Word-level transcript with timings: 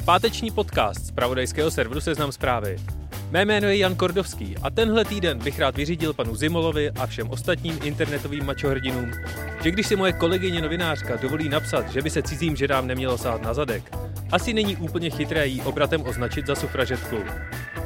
páteční 0.00 0.50
podcast 0.50 1.06
z 1.06 1.10
pravodajského 1.10 1.70
serveru 1.70 2.00
Seznam 2.00 2.32
zprávy. 2.32 2.76
Mé 3.30 3.44
jméno 3.44 3.68
je 3.68 3.76
Jan 3.76 3.94
Kordovský 3.94 4.54
a 4.62 4.70
tenhle 4.70 5.04
týden 5.04 5.38
bych 5.38 5.58
rád 5.58 5.76
vyřídil 5.76 6.12
panu 6.12 6.34
Zimolovi 6.34 6.90
a 6.90 7.06
všem 7.06 7.30
ostatním 7.30 7.78
internetovým 7.82 8.46
mačohrdinům, 8.46 9.12
že 9.62 9.70
když 9.70 9.86
si 9.86 9.96
moje 9.96 10.12
kolegyně 10.12 10.60
novinářka 10.60 11.16
dovolí 11.16 11.48
napsat, 11.48 11.92
že 11.92 12.02
by 12.02 12.10
se 12.10 12.22
cizím 12.22 12.56
ženám 12.56 12.86
nemělo 12.86 13.18
sát 13.18 13.42
na 13.42 13.54
zadek, 13.54 13.96
asi 14.32 14.52
není 14.52 14.76
úplně 14.76 15.10
chytré 15.10 15.46
jí 15.46 15.62
obratem 15.62 16.02
označit 16.06 16.46
za 16.46 16.54
sufražetku. 16.54 17.16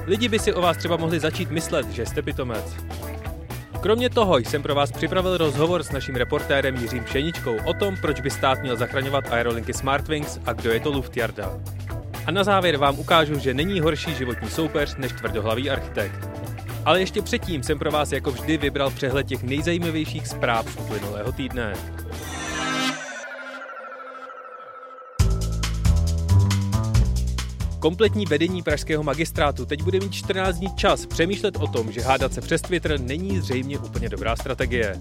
Lidi 0.06 0.28
by 0.28 0.39
si 0.39 0.53
o 0.53 0.61
vás 0.61 0.77
třeba 0.77 0.97
mohli 0.97 1.20
začít 1.20 1.51
myslet, 1.51 1.91
že 1.91 2.06
jste 2.06 2.23
pitomec. 2.23 2.77
Kromě 3.81 4.11
toho 4.11 4.39
jsem 4.39 4.62
pro 4.62 4.75
vás 4.75 4.92
připravil 4.92 5.37
rozhovor 5.37 5.83
s 5.83 5.91
naším 5.91 6.17
reportérem 6.17 6.77
Jiřím 6.77 7.05
Pšeničkou 7.05 7.56
o 7.65 7.75
tom, 7.75 7.97
proč 7.97 8.20
by 8.20 8.31
stát 8.31 8.62
měl 8.62 8.77
zachraňovat 8.77 9.33
aerolinky 9.33 9.73
Smartwings 9.73 10.39
a 10.47 10.53
kdo 10.53 10.70
je 10.70 10.81
to 10.81 10.91
Luftjarda. 10.91 11.61
A 12.27 12.30
na 12.30 12.45
závěr 12.45 12.77
vám 12.77 12.98
ukážu, 12.98 13.38
že 13.38 13.55
není 13.55 13.80
horší 13.80 14.14
životní 14.14 14.51
soupeř 14.51 14.96
než 14.96 15.12
tvrdohlavý 15.12 15.70
architekt. 15.70 16.28
Ale 16.84 17.00
ještě 17.00 17.23
předtím 17.23 17.62
jsem 17.62 17.78
pro 17.78 17.91
vás 17.91 18.12
jako 18.12 18.30
vždy 18.30 18.56
vybral 18.56 18.91
přehled 18.91 19.27
těch 19.27 19.42
nejzajímavějších 19.42 20.27
zpráv 20.27 20.72
z 20.72 20.77
uplynulého 20.77 21.33
týdne. 21.33 21.75
Kompletní 27.78 28.27
vedení 28.27 28.62
pražského 28.62 29.03
magistrátu 29.03 29.66
teď 29.66 29.83
bude 29.83 30.00
mít 30.00 30.12
14 30.12 30.56
dní 30.56 30.77
čas 30.77 31.06
přemýšlet 31.06 31.56
o 31.56 31.66
tom, 31.66 31.92
že 31.92 32.00
hádat 32.00 32.34
se 32.34 32.41
přes 32.41 32.62
Twitter 32.62 33.00
není 33.00 33.41
zřejmě 33.41 33.78
úplně 33.78 34.09
dobrá 34.09 34.36
strategie. 34.36 35.00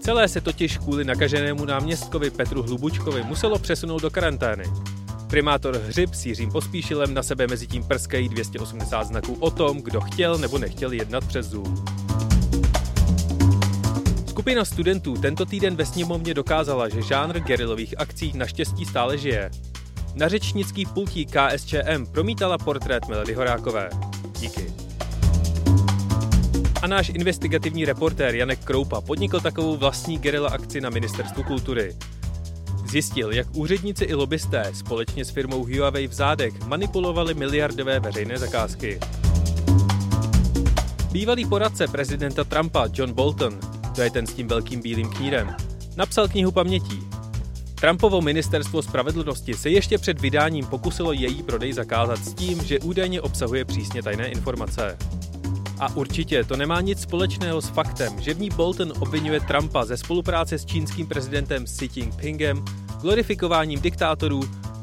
Celé 0.00 0.28
se 0.28 0.40
totiž 0.40 0.78
kvůli 0.78 1.04
nakaženému 1.04 1.64
náměstkovi 1.64 2.30
Petru 2.30 2.62
Hlubučkovi 2.62 3.22
muselo 3.22 3.58
přesunout 3.58 4.02
do 4.02 4.10
karantény. 4.10 4.64
Primátor 5.30 5.76
Hřib 5.76 6.14
s 6.14 6.26
Jiřím 6.26 6.50
Pospíšilem 6.50 7.14
na 7.14 7.22
sebe 7.22 7.46
mezi 7.46 7.66
tím 7.66 7.84
prskají 7.84 8.28
280 8.28 9.04
znaků 9.04 9.36
o 9.40 9.50
tom, 9.50 9.82
kdo 9.82 10.00
chtěl 10.00 10.38
nebo 10.38 10.58
nechtěl 10.58 10.92
jednat 10.92 11.24
přes 11.24 11.46
Zoom. 11.46 11.84
Skupina 14.28 14.64
studentů 14.64 15.16
tento 15.16 15.46
týden 15.46 15.76
ve 15.76 15.86
sněmovně 15.86 16.34
dokázala, 16.34 16.88
že 16.88 17.02
žánr 17.02 17.40
gerilových 17.40 18.00
akcí 18.00 18.32
naštěstí 18.36 18.84
stále 18.84 19.18
žije. 19.18 19.50
Na 20.14 20.28
řečnický 20.28 20.86
pultí 20.86 21.26
KSČM 21.26 22.06
promítala 22.12 22.58
portrét 22.58 23.08
Melody 23.08 23.34
Horákové. 23.34 23.90
Díky. 24.40 24.72
A 26.82 26.86
náš 26.86 27.08
investigativní 27.08 27.84
reportér 27.84 28.34
Janek 28.34 28.64
Kroupa 28.64 29.00
podnikl 29.00 29.40
takovou 29.40 29.76
vlastní 29.76 30.18
gerila 30.18 30.50
akci 30.50 30.80
na 30.80 30.90
Ministerstvu 30.90 31.42
kultury. 31.42 31.96
Zjistil, 32.90 33.32
jak 33.32 33.46
úředníci 33.56 34.04
i 34.04 34.14
lobbysté 34.14 34.70
společně 34.74 35.24
s 35.24 35.30
firmou 35.30 35.64
Huawei 35.64 36.08
v 36.08 36.12
zádech 36.12 36.66
manipulovali 36.66 37.34
miliardové 37.34 38.00
veřejné 38.00 38.38
zakázky. 38.38 39.00
Bývalý 41.12 41.46
poradce 41.46 41.88
prezidenta 41.88 42.44
Trumpa 42.44 42.88
John 42.92 43.12
Bolton, 43.12 43.60
to 43.94 44.02
je 44.02 44.10
ten 44.10 44.26
s 44.26 44.34
tím 44.34 44.48
velkým 44.48 44.80
bílým 44.80 45.10
knírem, 45.10 45.56
napsal 45.96 46.28
knihu 46.28 46.50
pamětí. 46.50 47.00
Trumpovo 47.80 48.20
ministerstvo 48.20 48.82
spravedlnosti 48.82 49.54
se 49.54 49.70
ještě 49.70 49.98
před 49.98 50.20
vydáním 50.20 50.66
pokusilo 50.66 51.12
její 51.12 51.42
prodej 51.42 51.72
zakázat 51.72 52.18
s 52.18 52.34
tím, 52.34 52.64
že 52.64 52.80
údajně 52.80 53.20
obsahuje 53.20 53.64
přísně 53.64 54.02
tajné 54.02 54.28
informace. 54.28 54.98
A 55.80 55.96
určitě 55.96 56.44
to 56.44 56.56
nemá 56.56 56.80
nic 56.80 57.00
společného 57.00 57.60
s 57.60 57.68
faktem, 57.68 58.20
že 58.20 58.34
v 58.34 58.40
ní 58.40 58.50
Bolton 58.50 58.92
obvinuje 59.00 59.40
Trumpa 59.40 59.84
ze 59.84 59.96
spolupráce 59.96 60.58
s 60.58 60.64
čínským 60.64 61.06
prezidentem 61.06 61.64
Xi 61.64 61.88
Jinpingem, 61.94 62.64
glorifikováním 63.00 63.80
diktátorů 63.80 64.40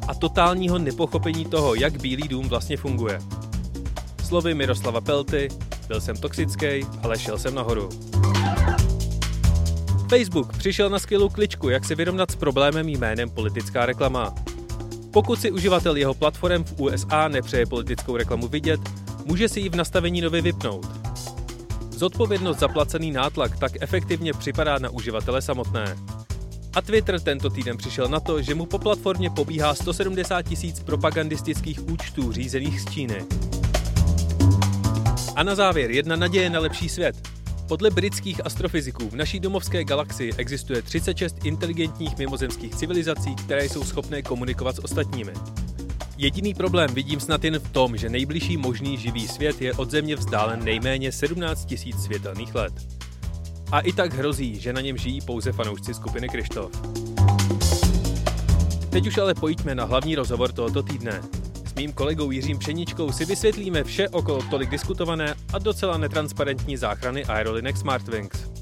a 0.08 0.14
totálního 0.14 0.80
nepochopení 0.80 1.46
toho, 1.46 1.76
jak 1.76 2.02
Bílý 2.02 2.28
dům 2.28 2.50
vlastně 2.50 2.78
funguje. 2.78 3.20
Slovy 4.24 4.54
Miroslava 4.54 5.02
Pelty, 5.02 5.50
byl 5.88 6.02
jsem 6.02 6.18
toxický, 6.18 6.68
ale 7.04 7.20
šel 7.20 7.38
jsem 7.38 7.56
nahoru. 7.56 7.90
Facebook 10.10 10.58
přišel 10.58 10.90
na 10.90 11.00
skvělou 11.00 11.30
kličku, 11.30 11.70
jak 11.70 11.86
se 11.86 11.96
vyrovnat 11.96 12.32
s 12.32 12.36
problémem 12.36 12.90
jménem 12.90 13.30
politická 13.30 13.86
reklama. 13.86 14.34
Pokud 15.12 15.40
si 15.40 15.52
uživatel 15.52 15.96
jeho 15.96 16.14
platform 16.14 16.64
v 16.64 16.82
USA 16.82 17.28
nepřeje 17.28 17.66
politickou 17.66 18.18
reklamu 18.18 18.48
vidět, 18.48 18.80
může 19.26 19.50
si 19.50 19.60
ji 19.60 19.70
v 19.70 19.76
nastavení 19.76 20.22
nově 20.22 20.42
vypnout. 20.42 20.86
Zodpovědnost 21.90 22.60
za 22.60 22.68
placený 22.68 23.12
nátlak 23.12 23.58
tak 23.58 23.72
efektivně 23.82 24.34
připadá 24.34 24.80
na 24.80 24.90
uživatele 24.90 25.42
samotné. 25.42 25.96
A 26.76 26.82
Twitter 26.82 27.20
tento 27.20 27.50
týden 27.50 27.78
přišel 27.78 28.08
na 28.08 28.20
to, 28.20 28.42
že 28.42 28.56
mu 28.56 28.66
po 28.66 28.80
platformě 28.80 29.30
pobíhá 29.30 29.76
170 29.76 30.42
tisíc 30.42 30.80
propagandistických 30.80 31.88
účtů 31.90 32.32
řízených 32.32 32.82
z 32.82 32.92
Číny. 32.92 33.26
A 35.36 35.44
na 35.44 35.56
závěr 35.56 35.92
jedna 35.92 36.16
naděje 36.16 36.50
na 36.50 36.60
lepší 36.60 36.90
svět. 36.90 37.16
Podle 37.68 37.90
britských 37.90 38.46
astrofyziků 38.46 39.10
v 39.10 39.16
naší 39.16 39.40
domovské 39.40 39.84
galaxii 39.84 40.34
existuje 40.38 40.82
36 40.82 41.46
inteligentních 41.46 42.18
mimozemských 42.18 42.76
civilizací, 42.76 43.36
které 43.36 43.66
jsou 43.66 43.84
schopné 43.84 44.22
komunikovat 44.22 44.76
s 44.76 44.84
ostatními. 44.84 45.34
Jediný 46.18 46.54
problém 46.54 46.94
vidím 46.94 47.20
snad 47.20 47.44
jen 47.44 47.60
v 47.60 47.72
tom, 47.72 47.98
že 47.98 48.10
nejbližší 48.10 48.58
možný 48.58 48.98
živý 48.98 49.28
svět 49.28 49.62
je 49.62 49.74
od 49.74 49.92
Země 49.92 50.16
vzdálen 50.16 50.64
nejméně 50.64 51.12
17 51.12 51.74
000 51.86 52.02
světelných 52.04 52.56
let. 52.56 52.74
A 53.72 53.80
i 53.80 53.94
tak 53.94 54.14
hrozí, 54.14 54.60
že 54.60 54.74
na 54.74 54.82
něm 54.82 54.98
žijí 54.98 55.22
pouze 55.22 55.52
fanoušci 55.52 55.94
skupiny 55.94 56.30
Krištof. 56.30 56.72
Teď 58.90 59.08
už 59.08 59.18
ale 59.18 59.34
pojďme 59.34 59.76
na 59.76 59.84
hlavní 59.84 60.16
rozhovor 60.16 60.52
tohoto 60.52 60.84
týdne. 60.84 61.22
S 61.66 61.74
mým 61.74 61.94
kolegou 61.94 62.32
Jiřím 62.32 62.60
Pšeničkou 62.60 63.12
si 63.12 63.26
vysvětlíme 63.26 63.84
vše 63.84 64.10
okolo 64.10 64.44
tolik 64.50 64.70
diskutované 64.70 65.36
a 65.54 65.60
docela 65.60 65.98
netransparentní 65.98 66.78
záchrany 66.78 67.26
aerolinek 67.26 67.78
Smartwings. 67.78 68.55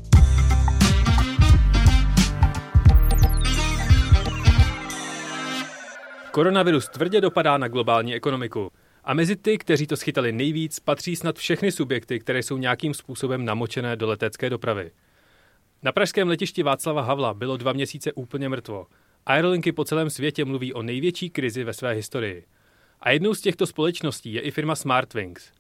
Koronavirus 6.33 6.87
tvrdě 6.87 7.21
dopadá 7.21 7.57
na 7.57 7.67
globální 7.67 8.15
ekonomiku. 8.15 8.71
A 9.03 9.13
mezi 9.13 9.35
ty, 9.35 9.57
kteří 9.57 9.87
to 9.87 9.97
schytali 9.97 10.31
nejvíc, 10.31 10.79
patří 10.79 11.15
snad 11.15 11.37
všechny 11.37 11.71
subjekty, 11.71 12.19
které 12.19 12.43
jsou 12.43 12.57
nějakým 12.57 12.93
způsobem 12.93 13.45
namočené 13.45 13.95
do 13.95 14.07
letecké 14.07 14.49
dopravy. 14.49 14.91
Na 15.83 15.91
pražském 15.91 16.27
letišti 16.27 16.63
Václava 16.63 17.01
Havla 17.01 17.33
bylo 17.33 17.57
dva 17.57 17.73
měsíce 17.73 18.13
úplně 18.13 18.49
mrtvo. 18.49 18.87
Aerolinky 19.25 19.71
po 19.71 19.85
celém 19.85 20.09
světě 20.09 20.45
mluví 20.45 20.73
o 20.73 20.81
největší 20.81 21.29
krizi 21.29 21.63
ve 21.63 21.73
své 21.73 21.93
historii. 21.93 22.45
A 23.01 23.11
jednou 23.11 23.33
z 23.33 23.41
těchto 23.41 23.67
společností 23.67 24.33
je 24.33 24.41
i 24.41 24.51
firma 24.51 24.75
Smartwings. 24.75 25.51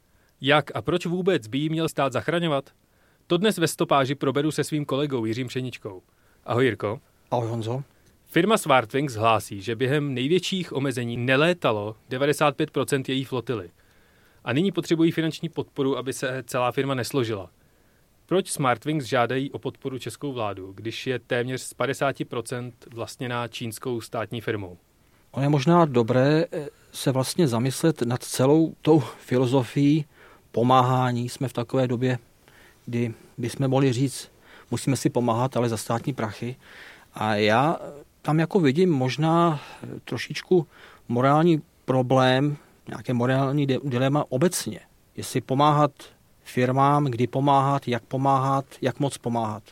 Jak 0.41 0.75
a 0.75 0.81
proč 0.81 1.05
vůbec 1.05 1.47
by 1.47 1.57
jí 1.57 1.69
měl 1.69 1.89
stát 1.89 2.13
zachraňovat? 2.13 2.69
To 3.27 3.37
dnes 3.37 3.57
ve 3.57 3.67
stopáži 3.67 4.15
proberu 4.15 4.51
se 4.51 4.63
svým 4.63 4.85
kolegou 4.85 5.25
Jiřím 5.25 5.47
Pšeničkou. 5.47 6.01
Ahoj 6.45 6.65
Jirko. 6.65 6.99
Ahoj 7.31 7.47
Honzo. 7.47 7.83
Firma 8.33 8.57
Smartwings 8.57 9.13
hlásí, 9.13 9.61
že 9.61 9.75
během 9.75 10.13
největších 10.13 10.73
omezení 10.73 11.17
nelétalo 11.17 11.95
95% 12.09 13.03
její 13.07 13.23
flotily. 13.23 13.69
A 14.43 14.53
nyní 14.53 14.71
potřebují 14.71 15.11
finanční 15.11 15.49
podporu, 15.49 15.97
aby 15.97 16.13
se 16.13 16.43
celá 16.47 16.71
firma 16.71 16.93
nesložila. 16.93 17.49
Proč 18.25 18.51
Smartwings 18.51 19.05
žádají 19.05 19.51
o 19.51 19.59
podporu 19.59 19.99
českou 19.99 20.33
vládu, 20.33 20.73
když 20.75 21.07
je 21.07 21.19
téměř 21.19 21.61
z 21.61 21.75
50% 21.75 22.71
vlastněná 22.93 23.47
čínskou 23.47 24.01
státní 24.01 24.41
firmou? 24.41 24.77
Ono 25.31 25.43
je 25.43 25.49
možná 25.49 25.85
dobré 25.85 26.45
eh, 26.51 26.67
se 26.91 27.11
vlastně 27.11 27.47
zamyslet 27.47 28.01
nad 28.01 28.23
celou 28.23 28.75
tou 28.81 28.99
filozofií 28.99 30.05
pomáhání. 30.51 31.29
Jsme 31.29 31.47
v 31.47 31.53
takové 31.53 31.87
době, 31.87 32.17
kdy 32.85 33.13
bychom 33.37 33.67
mohli 33.67 33.93
říct, 33.93 34.31
musíme 34.71 34.95
si 34.95 35.09
pomáhat, 35.09 35.57
ale 35.57 35.69
za 35.69 35.77
státní 35.77 36.13
prachy. 36.13 36.55
A 37.13 37.35
já 37.35 37.79
tam 38.23 38.39
jako 38.39 38.59
vidím 38.59 38.91
možná 38.91 39.59
trošičku 40.05 40.67
morální 41.07 41.61
problém, 41.85 42.57
nějaké 42.87 43.13
morální 43.13 43.67
dilema 43.67 44.25
obecně. 44.29 44.79
Jestli 45.15 45.41
pomáhat 45.41 45.91
firmám, 46.43 47.05
kdy 47.05 47.27
pomáhat, 47.27 47.87
jak 47.87 48.03
pomáhat, 48.03 48.65
jak 48.81 48.99
moc 48.99 49.17
pomáhat. 49.17 49.63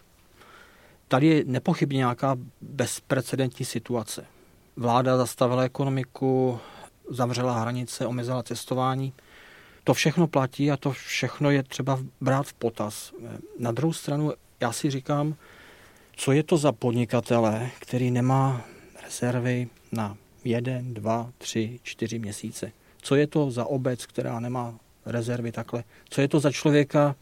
Tady 1.08 1.28
je 1.28 1.44
nepochybně 1.46 1.98
nějaká 1.98 2.36
bezprecedentní 2.62 3.66
situace. 3.66 4.26
Vláda 4.76 5.18
zastavila 5.18 5.64
ekonomiku, 5.64 6.60
zavřela 7.10 7.60
hranice, 7.60 8.06
omezila 8.06 8.44
cestování. 8.44 9.14
To 9.84 9.94
všechno 9.94 10.28
platí 10.28 10.72
a 10.72 10.78
to 10.78 10.92
všechno 10.92 11.52
je 11.52 11.64
třeba 11.64 12.00
brát 12.22 12.48
v 12.48 12.54
potaz. 12.54 13.14
Na 13.60 13.72
druhou 13.72 13.94
stranu 13.94 14.32
já 14.60 14.72
si 14.72 14.92
říkám, 14.92 15.36
co 16.16 16.32
je 16.32 16.44
to 16.44 16.58
za 16.58 16.72
podnikatele, 16.72 17.70
který 17.80 18.12
nemá 18.12 18.62
rezervy 19.04 19.68
na 19.92 20.18
jeden, 20.44 20.94
dva, 20.94 21.32
tři, 21.38 21.80
čtyři 21.84 22.20
měsíce. 22.20 22.72
Co 23.02 23.16
je 23.16 23.28
to 23.28 23.52
za 23.52 23.66
obec, 23.66 24.06
která 24.06 24.40
nemá 24.40 24.76
rezervy 25.06 25.52
takhle? 25.52 25.84
Co 26.10 26.22
je 26.22 26.28
to 26.28 26.40
za 26.40 26.52
člověka, 26.52 27.16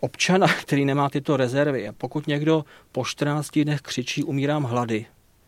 občana, 0.00 0.46
který 0.62 0.84
nemá 0.84 1.10
tyto 1.10 1.36
rezervy? 1.36 1.88
A 1.88 1.92
pokud 1.92 2.26
někdo 2.26 2.64
po 2.92 3.04
14 3.04 3.58
dnech 3.58 3.80
křičí 3.80 4.24
umírám 4.24 4.64
hlady, 4.64 5.06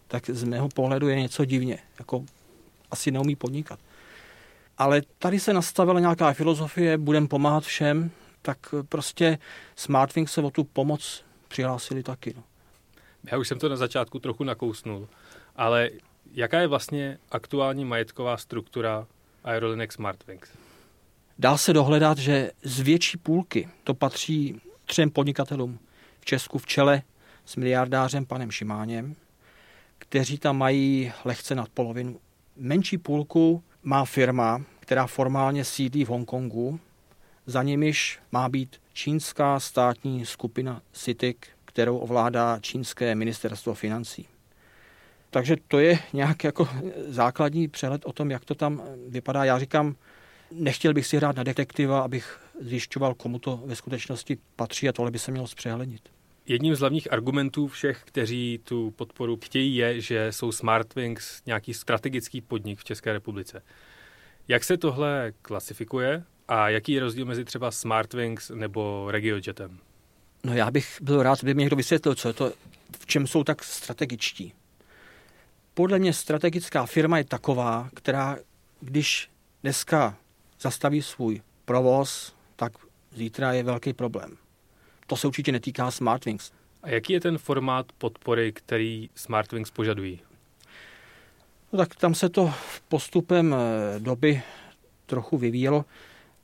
tak 0.09 0.31
z 0.31 0.45
mého 0.45 0.69
pohledu 0.69 1.09
je 1.09 1.21
něco 1.21 1.45
divně. 1.45 1.79
Jako 1.99 2.25
asi 2.91 3.11
neumí 3.11 3.37
podnikat. 3.37 3.79
Ale 4.79 5.03
tady 5.19 5.41
se 5.41 5.53
nastavila 5.53 6.01
nějaká 6.01 6.33
filozofie, 6.33 6.99
budem 6.99 7.29
pomáhat 7.29 7.65
všem, 7.65 8.11
tak 8.43 8.59
prostě 8.89 9.39
Smartwings 9.77 10.33
se 10.33 10.43
o 10.43 10.51
tu 10.51 10.65
pomoc 10.65 11.25
přihlásili 11.49 12.03
taky. 12.03 12.35
No. 12.37 12.43
Já 13.25 13.39
už 13.39 13.49
jsem 13.49 13.59
to 13.59 13.69
na 13.69 13.77
začátku 13.77 14.19
trochu 14.19 14.45
nakousnul, 14.45 15.09
ale 15.57 15.91
jaká 16.33 16.61
je 16.61 16.67
vlastně 16.67 17.19
aktuální 17.31 17.85
majetková 17.85 18.37
struktura 18.37 19.07
Aerolinek 19.45 19.93
Smartwings? 19.93 20.51
Dá 21.39 21.57
se 21.57 21.73
dohledat, 21.73 22.19
že 22.19 22.51
z 22.63 22.81
větší 22.81 23.19
půlky 23.19 23.69
to 23.85 23.95
patří 23.95 24.61
třem 24.85 25.11
podnikatelům 25.11 25.79
v 26.21 26.25
Česku 26.25 26.59
v 26.59 26.67
čele 26.67 27.03
s 27.45 27.57
miliardářem 27.57 28.27
panem 28.27 28.51
Šimáněm, 28.51 29.17
kteří 29.99 30.39
tam 30.39 30.59
mají 30.59 31.13
lehce 31.25 31.55
nad 31.55 31.69
polovinu. 31.69 32.21
Menší 32.57 32.99
půlku 32.99 33.63
má 33.83 34.05
firma, 34.05 34.63
která 34.81 35.07
formálně 35.07 35.65
sídlí 35.65 36.05
v 36.05 36.09
Hongkongu, 36.09 36.81
za 37.47 37.63
nimiž 37.63 38.19
má 38.33 38.49
být 38.49 38.81
čínská 38.93 39.61
státní 39.61 40.27
skupina 40.27 40.83
CITIC, 40.93 41.37
kterou 41.71 41.99
ovládá 41.99 42.59
čínské 42.61 43.15
ministerstvo 43.15 43.75
financí. 43.75 44.29
Takže 45.31 45.57
to 45.69 45.79
je 45.79 45.99
nějak 46.13 46.45
jako 46.45 46.69
základní 47.07 47.69
přehled 47.69 48.03
o 48.05 48.13
tom, 48.13 48.31
jak 48.31 48.45
to 48.45 48.55
tam 48.55 48.83
vypadá. 49.09 49.45
Já 49.45 49.59
říkám, 49.59 49.97
nechtěl 50.53 50.95
bych 50.95 51.07
si 51.07 51.17
hrát 51.17 51.37
na 51.37 51.43
detektiva, 51.43 52.01
abych 52.01 52.41
zjišťoval, 52.61 53.15
komu 53.15 53.39
to 53.39 53.63
ve 53.65 53.77
skutečnosti 53.77 54.39
patří 54.57 54.89
a 54.89 54.93
tohle 54.93 55.11
by 55.11 55.19
se 55.19 55.31
mělo 55.31 55.47
zpřehlednit. 55.47 56.09
Jedním 56.47 56.75
z 56.75 56.81
hlavních 56.81 57.13
argumentů 57.13 57.69
všech, 57.69 58.03
kteří 58.05 58.61
tu 58.65 58.91
podporu 58.91 59.39
chtějí, 59.43 59.77
je, 59.77 60.01
že 60.01 60.33
jsou 60.33 60.53
Smartwings 60.53 61.43
nějaký 61.47 61.75
strategický 61.75 62.41
podnik 62.41 62.79
v 62.79 62.85
České 62.85 63.13
republice. 63.13 63.63
Jak 64.49 64.65
se 64.65 64.77
tohle 64.77 65.33
klasifikuje 65.43 66.25
a 66.49 66.69
jaký 66.69 66.93
je 66.93 67.01
rozdíl 67.01 67.27
mezi 67.27 67.45
třeba 67.45 67.71
Smartwings 67.71 68.51
nebo 68.51 69.11
RegioJetem? 69.11 69.79
No 70.45 70.55
já 70.55 70.71
bych 70.71 70.99
byl 71.03 71.23
rád, 71.23 71.39
kdyby 71.39 71.55
mi 71.55 71.63
někdo 71.63 71.77
vysvětlil, 71.77 72.15
co 72.15 72.29
je 72.29 72.35
to, 72.35 72.53
v 72.99 73.07
čem 73.07 73.27
jsou 73.27 73.45
tak 73.45 73.65
strategičtí. 73.65 74.53
Podle 75.75 75.99
mě 75.99 76.13
strategická 76.13 76.87
firma 76.87 77.19
je 77.19 77.25
taková, 77.25 77.89
která, 77.95 78.39
když 78.81 79.31
dneska 79.63 80.17
zastaví 80.61 81.03
svůj 81.03 81.43
provoz, 81.65 82.35
tak 82.57 82.73
zítra 83.15 83.53
je 83.53 83.63
velký 83.63 83.93
problém. 83.93 84.37
To 85.07 85.17
se 85.17 85.27
určitě 85.27 85.53
netýká 85.53 85.91
Smartwings. 85.91 86.53
A 86.83 86.91
jaký 86.91 87.13
je 87.13 87.21
ten 87.21 87.39
formát 87.39 87.87
podpory, 87.99 88.53
který 88.53 89.11
Smartwings 89.15 89.71
požadují? 89.71 90.21
No 91.73 91.77
tak 91.77 91.95
tam 91.95 92.15
se 92.15 92.29
to 92.29 92.53
postupem 92.89 93.55
eh, 93.55 94.01
doby 94.01 94.43
trochu 95.07 95.39
vyvíjelo. 95.39 95.85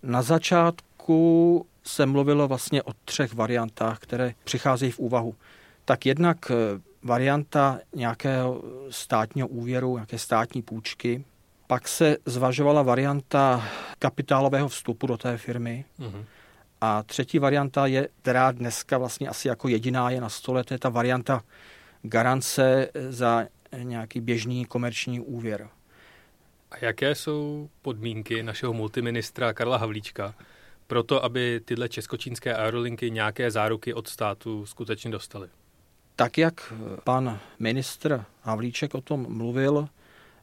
Na 0.03 0.23
začátku 0.23 1.67
se 1.87 2.07
mluvilo 2.07 2.49
vlastně 2.49 2.83
o 2.83 2.93
třech 3.05 3.35
variantách, 3.35 3.99
které 3.99 4.35
přicházejí 4.45 4.93
v 4.93 4.99
úvahu. 4.99 5.35
Tak 5.85 6.07
jednak 6.07 6.51
eh, 6.51 6.55
varianta 7.03 7.79
nějakého 7.95 8.63
státního 8.91 9.49
úvěru, 9.49 9.95
nějaké 9.95 10.19
státní 10.19 10.63
půjčky, 10.63 11.25
pak 11.67 11.89
se 11.89 12.17
zvažovala 12.27 12.83
varianta 12.83 13.69
kapitálového 13.99 14.69
vstupu 14.69 15.07
do 15.07 15.17
té 15.17 15.37
firmy. 15.39 15.85
Mm-hmm. 16.01 16.25
A 16.81 17.03
třetí 17.03 17.39
varianta 17.39 17.87
je, 17.87 18.09
která 18.23 18.53
dneska 18.53 18.99
vlastně 18.99 19.29
asi 19.29 19.49
jako 19.49 19.69
jediná 19.69 20.11
je 20.11 20.21
na 20.21 20.29
stole, 20.29 20.65
to 20.65 20.75
je 20.75 20.79
ta 20.79 20.89
varianta 20.89 21.43
garance 22.03 22.89
za 23.09 23.47
nějaký 23.83 24.21
běžný 24.21 24.65
komerční 24.65 25.21
úvěr. 25.21 25.69
A 26.71 26.75
jaké 26.81 27.15
jsou 27.15 27.69
podmínky 27.83 28.43
našeho 28.43 28.73
multiministra 28.73 29.53
Karla 29.53 29.77
Havlíčka 29.77 30.35
pro 30.87 31.03
to, 31.03 31.25
aby 31.25 31.61
tyhle 31.65 31.89
českočínské 31.89 32.55
aerolinky 32.55 33.11
nějaké 33.11 33.51
záruky 33.51 33.95
od 33.95 34.09
státu 34.09 34.67
skutečně 34.67 35.11
dostaly? 35.11 35.49
Tak, 36.17 36.39
jak 36.39 36.73
pan 37.05 37.39
ministr 37.59 38.25
Havlíček 38.43 38.95
o 38.95 39.01
tom 39.01 39.27
mluvil 39.29 39.89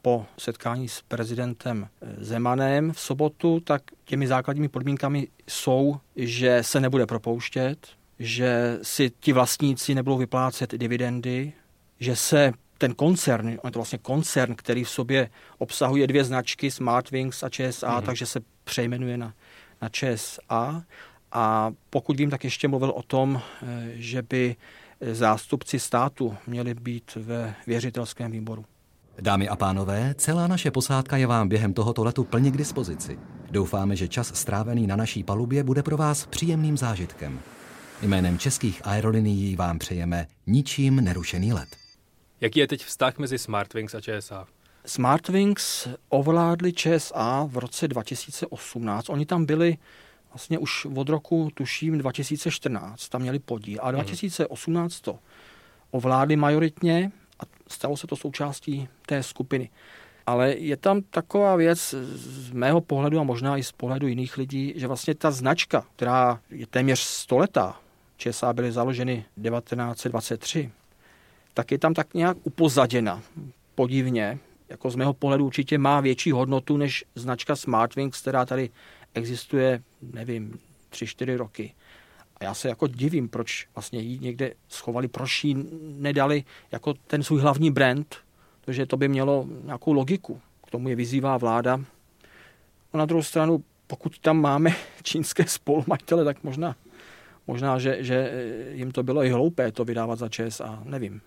po 0.02 0.26
setkání 0.38 0.90
s 0.90 1.02
prezidentem 1.02 1.88
Zemanem 2.18 2.92
v 2.92 3.00
sobotu, 3.00 3.60
tak 3.60 3.82
těmi 4.06 4.28
základními 4.28 4.68
podmínkami 4.68 5.28
jsou, 5.48 6.00
že 6.16 6.64
se 6.64 6.80
nebude 6.80 7.06
propouštět, 7.06 7.88
že 8.20 8.80
si 8.82 9.12
ti 9.20 9.34
vlastníci 9.34 9.96
nebudou 9.96 10.18
vyplácet 10.18 10.72
dividendy, 10.72 11.54
že 12.00 12.16
se 12.16 12.54
ten 12.78 12.94
koncern, 12.94 13.48
on 13.48 13.68
je 13.68 13.72
to 13.72 13.80
vlastně 13.80 13.98
koncern, 13.98 14.56
který 14.56 14.84
v 14.84 14.90
sobě 14.90 15.30
obsahuje 15.58 16.08
dvě 16.08 16.24
značky, 16.24 16.72
Smartwings 16.72 17.44
a 17.44 17.50
ČSA, 17.50 17.62
mm-hmm. 17.88 18.06
takže 18.06 18.26
se 18.26 18.40
přejmenuje 18.64 19.18
na, 19.18 19.34
na 19.84 19.90
ČSA. 19.90 20.84
A 21.32 21.72
pokud 21.90 22.18
vím, 22.18 22.30
tak 22.30 22.44
ještě 22.44 22.68
mluvil 22.68 22.90
o 22.90 23.04
tom, 23.04 23.42
eh, 23.42 23.92
že 23.96 24.22
by 24.22 24.56
zástupci 25.12 25.80
státu 25.80 26.38
měli 26.48 26.74
být 26.74 27.16
ve 27.16 27.56
věřitelském 27.68 28.32
výboru. 28.32 28.66
Dámy 29.22 29.50
a 29.50 29.56
pánové, 29.56 30.16
celá 30.18 30.48
naše 30.48 30.72
posádka 30.72 31.18
je 31.18 31.28
vám 31.28 31.50
během 31.50 31.74
tohoto 31.74 32.04
letu 32.04 32.24
plně 32.24 32.52
k 32.52 32.58
dispozici. 32.58 33.20
Doufáme, 33.52 33.96
že 33.96 34.08
čas 34.08 34.36
strávený 34.36 34.88
na 34.88 34.96
naší 34.96 35.24
palubě 35.24 35.64
bude 35.64 35.84
pro 35.84 35.98
vás 35.98 36.26
příjemným 36.26 36.78
zážitkem. 36.78 37.40
Jménem 38.02 38.38
českých 38.38 38.82
aerolinií 38.84 39.56
vám 39.56 39.80
přejeme 39.80 40.28
ničím 40.48 40.96
nerušený 40.96 41.54
let. 41.54 41.70
Jaký 42.42 42.60
je 42.60 42.68
teď 42.68 42.86
vztah 42.86 43.18
mezi 43.18 43.38
Smartwings 43.38 43.96
a 43.96 44.02
ČSA? 44.02 44.48
Smartwings 44.86 45.88
ovládli 46.10 46.74
ČSA 46.74 47.48
v 47.50 47.58
roce 47.58 47.88
2018. 47.88 49.10
Oni 49.10 49.26
tam 49.26 49.46
byli 49.46 49.78
vlastně 50.34 50.60
už 50.60 50.86
od 50.96 51.10
roku, 51.10 51.50
tuším, 51.54 51.98
2014, 51.98 53.10
tam 53.10 53.22
měli 53.22 53.40
podíl. 53.40 53.80
A 53.82 53.92
2018 53.92 55.02
to 55.02 55.20
ovládli 55.92 56.36
majoritně 56.36 57.12
a 57.40 57.44
stalo 57.68 57.98
se 57.98 58.08
to 58.08 58.16
součástí 58.16 58.88
té 59.06 59.24
skupiny. 59.24 59.70
Ale 60.26 60.54
je 60.54 60.78
tam 60.78 61.02
taková 61.02 61.56
věc 61.56 61.96
z 62.02 62.52
mého 62.52 62.82
pohledu 62.82 63.20
a 63.20 63.24
možná 63.24 63.58
i 63.58 63.64
z 63.64 63.72
pohledu 63.72 64.08
jiných 64.08 64.38
lidí, 64.38 64.74
že 64.76 64.88
vlastně 64.88 65.16
ta 65.16 65.32
značka, 65.32 65.86
která 65.96 66.40
je 66.50 66.68
téměř 66.68 67.00
stoletá, 67.00 67.80
ČSA 68.18 68.54
byly 68.54 68.72
založeny 68.72 69.26
1923, 69.44 70.72
tak 71.54 71.72
je 71.72 71.80
tam 71.80 71.94
tak 71.94 72.14
nějak 72.14 72.38
upozaděna. 72.44 73.22
Podivně, 73.76 74.40
jako 74.74 74.90
z 74.90 74.96
mého 74.96 75.14
pohledu 75.14 75.46
určitě 75.46 75.78
má 75.78 76.02
větší 76.02 76.32
hodnotu 76.32 76.78
než 76.78 77.06
značka 77.16 77.56
Smartwings, 77.56 78.22
která 78.22 78.46
tady 78.46 78.70
existuje, 79.14 79.84
nevím, 80.02 80.60
tři, 80.90 81.08
čtyři 81.08 81.36
roky. 81.36 81.74
A 82.38 82.44
já 82.44 82.54
se 82.54 82.70
jako 82.70 82.88
divím, 82.88 83.30
proč 83.30 83.68
vlastně 83.76 84.00
jí 84.00 84.20
někde 84.20 84.54
schovali, 84.68 85.08
proč 85.08 85.44
jí 85.44 85.66
nedali 85.82 86.44
jako 86.72 86.94
ten 86.94 87.24
svůj 87.24 87.42
hlavní 87.42 87.72
brand, 87.72 88.16
protože 88.62 88.86
to 88.86 88.98
by 88.98 89.08
mělo 89.08 89.48
nějakou 89.64 89.94
logiku. 89.94 90.42
K 90.68 90.72
tomu 90.72 90.90
je 90.90 90.96
vyzývá 90.96 91.38
vláda. 91.38 91.80
A 92.94 92.98
na 92.98 93.06
druhou 93.06 93.24
stranu, 93.24 93.64
pokud 93.88 94.20
tam 94.20 94.42
máme 94.42 94.76
čínské 95.04 95.46
spolumajitele, 95.48 96.26
tak 96.26 96.44
možná, 96.44 96.76
možná 97.48 97.80
že, 97.80 98.04
že 98.04 98.32
jim 98.72 98.92
to 98.92 99.04
bylo 99.04 99.24
i 99.24 99.30
hloupé 99.30 99.72
to 99.72 99.86
vydávat 99.86 100.20
za 100.20 100.30
čes 100.30 100.62
a 100.62 100.82
nevím. 100.86 101.22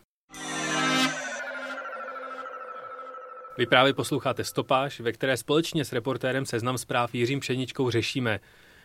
Vy 3.59 3.67
právě 3.67 3.93
posloucháte 3.95 4.45
Stopáž, 4.45 5.01
ve 5.01 5.13
které 5.13 5.37
společně 5.37 5.85
s 5.85 5.93
reportérem 5.93 6.47
Seznam 6.47 6.79
zpráv 6.79 7.15
Jiřím 7.15 7.41
Pšeničkou 7.41 7.91
řešíme, 7.91 8.41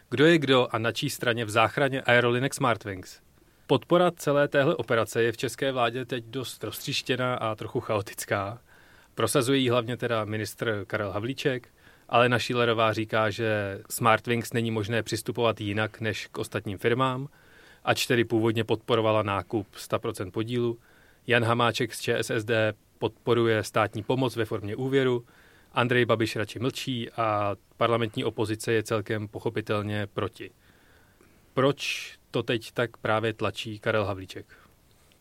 kdo 0.10 0.25
je 0.25 0.38
kdo 0.38 0.68
a 0.72 0.78
na 0.78 0.92
čí 0.92 1.10
straně 1.10 1.46
v 1.46 1.50
záchraně 1.50 2.01
aerolinek 2.01 2.54
Smartwings. 2.54 3.20
Podpora 3.68 4.12
celé 4.12 4.48
téhle 4.48 4.75
operace 4.75 5.24
je 5.24 5.32
v 5.32 5.38
české 5.38 5.72
vládě 5.72 6.06
teď 6.06 6.24
dost 6.25 6.63
roztříštěná 6.63 7.36
a 7.36 7.56
trochu 7.56 7.80
chaotická. 7.80 8.62
Prosazuje 9.16 9.60
ji 9.60 9.70
hlavně 9.70 9.98
teda 9.98 10.25
ministr 10.25 10.84
Karel 10.88 11.12
Havlíček, 11.12 11.68
ale 12.10 12.30
na 12.30 12.40
Schillerová 12.40 12.94
říká, 12.94 13.30
že 13.30 13.80
Smartwings 13.90 14.54
není 14.54 14.72
možné 14.72 15.04
přistupovat 15.04 15.62
jinak 15.62 16.01
než 16.01 16.28
k 16.28 16.38
ostatním 16.38 16.78
firmám, 16.78 17.28
ač 17.84 18.06
tedy 18.08 18.25
původně 18.25 18.63
podporovala 18.63 19.24
nákup 19.24 19.68
100% 19.75 20.32
podílu. 20.32 20.78
Jan 21.28 21.44
Hamáček 21.44 21.94
z 21.94 22.01
ČSSD 22.01 22.51
podporuje 23.01 23.63
státní 23.63 24.03
pomoc 24.03 24.36
ve 24.36 24.46
formě 24.46 24.75
úvěru 24.75 25.25
Andrej 25.74 26.05
Babiš 26.05 26.36
radši 26.36 26.60
mlčí 26.60 27.12
a 27.12 27.55
parlamentní 27.77 28.24
opozice 28.24 28.74
je 28.74 28.84
celkem 28.84 29.27
pochopitelně 29.27 30.08
proti. 30.08 30.51
Proč 31.53 32.12
to 32.31 32.43
teď 32.43 32.72
tak 32.72 32.98
právě 32.98 33.34
tlačí 33.34 33.79
Karel 33.79 34.05
Havlíček? 34.05 34.46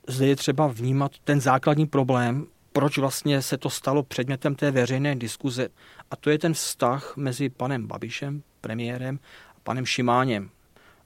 Zde 0.08 0.26
je 0.26 0.36
třeba 0.36 0.66
vnímat 0.66 1.12
ten 1.24 1.40
základní 1.40 1.86
problém, 1.86 2.46
proč 2.72 2.98
vlastně 2.98 3.42
se 3.42 3.58
to 3.58 3.70
stalo 3.70 4.02
předmětem 4.02 4.54
té 4.54 4.70
veřejné 4.70 5.16
diskuze. 5.16 5.68
A 6.10 6.16
to 6.16 6.30
je 6.30 6.38
ten 6.38 6.54
vztah 6.54 7.16
mezi 7.16 7.48
panem 7.48 7.86
Babišem, 7.86 8.42
premiérem, 8.60 9.18
a 9.56 9.60
panem 9.62 9.86
Šimáněm. 9.86 10.50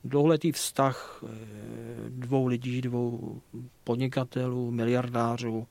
Dlouholetý 0.04 0.52
vztah 0.52 1.23
eh, 1.23 1.28
dvou 2.09 2.47
lidí, 2.47 2.81
dvou 2.81 3.40
podnikatelů, 3.85 4.71
miliardářů, 4.71 5.66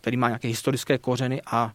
který 0.00 0.16
má 0.16 0.28
nějaké 0.28 0.48
historické 0.48 0.98
kořeny 0.98 1.42
a 1.46 1.72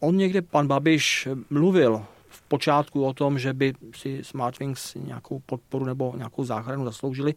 on 0.00 0.16
někde, 0.16 0.42
pan 0.42 0.66
Babiš, 0.66 1.28
mluvil 1.50 2.04
v 2.28 2.42
počátku 2.42 3.04
o 3.04 3.12
tom, 3.12 3.38
že 3.38 3.52
by 3.52 3.74
si 3.96 4.24
Smartwings 4.24 4.94
nějakou 4.94 5.38
podporu 5.46 5.84
nebo 5.84 6.12
nějakou 6.16 6.44
záchranu 6.44 6.84
zasloužili, 6.84 7.34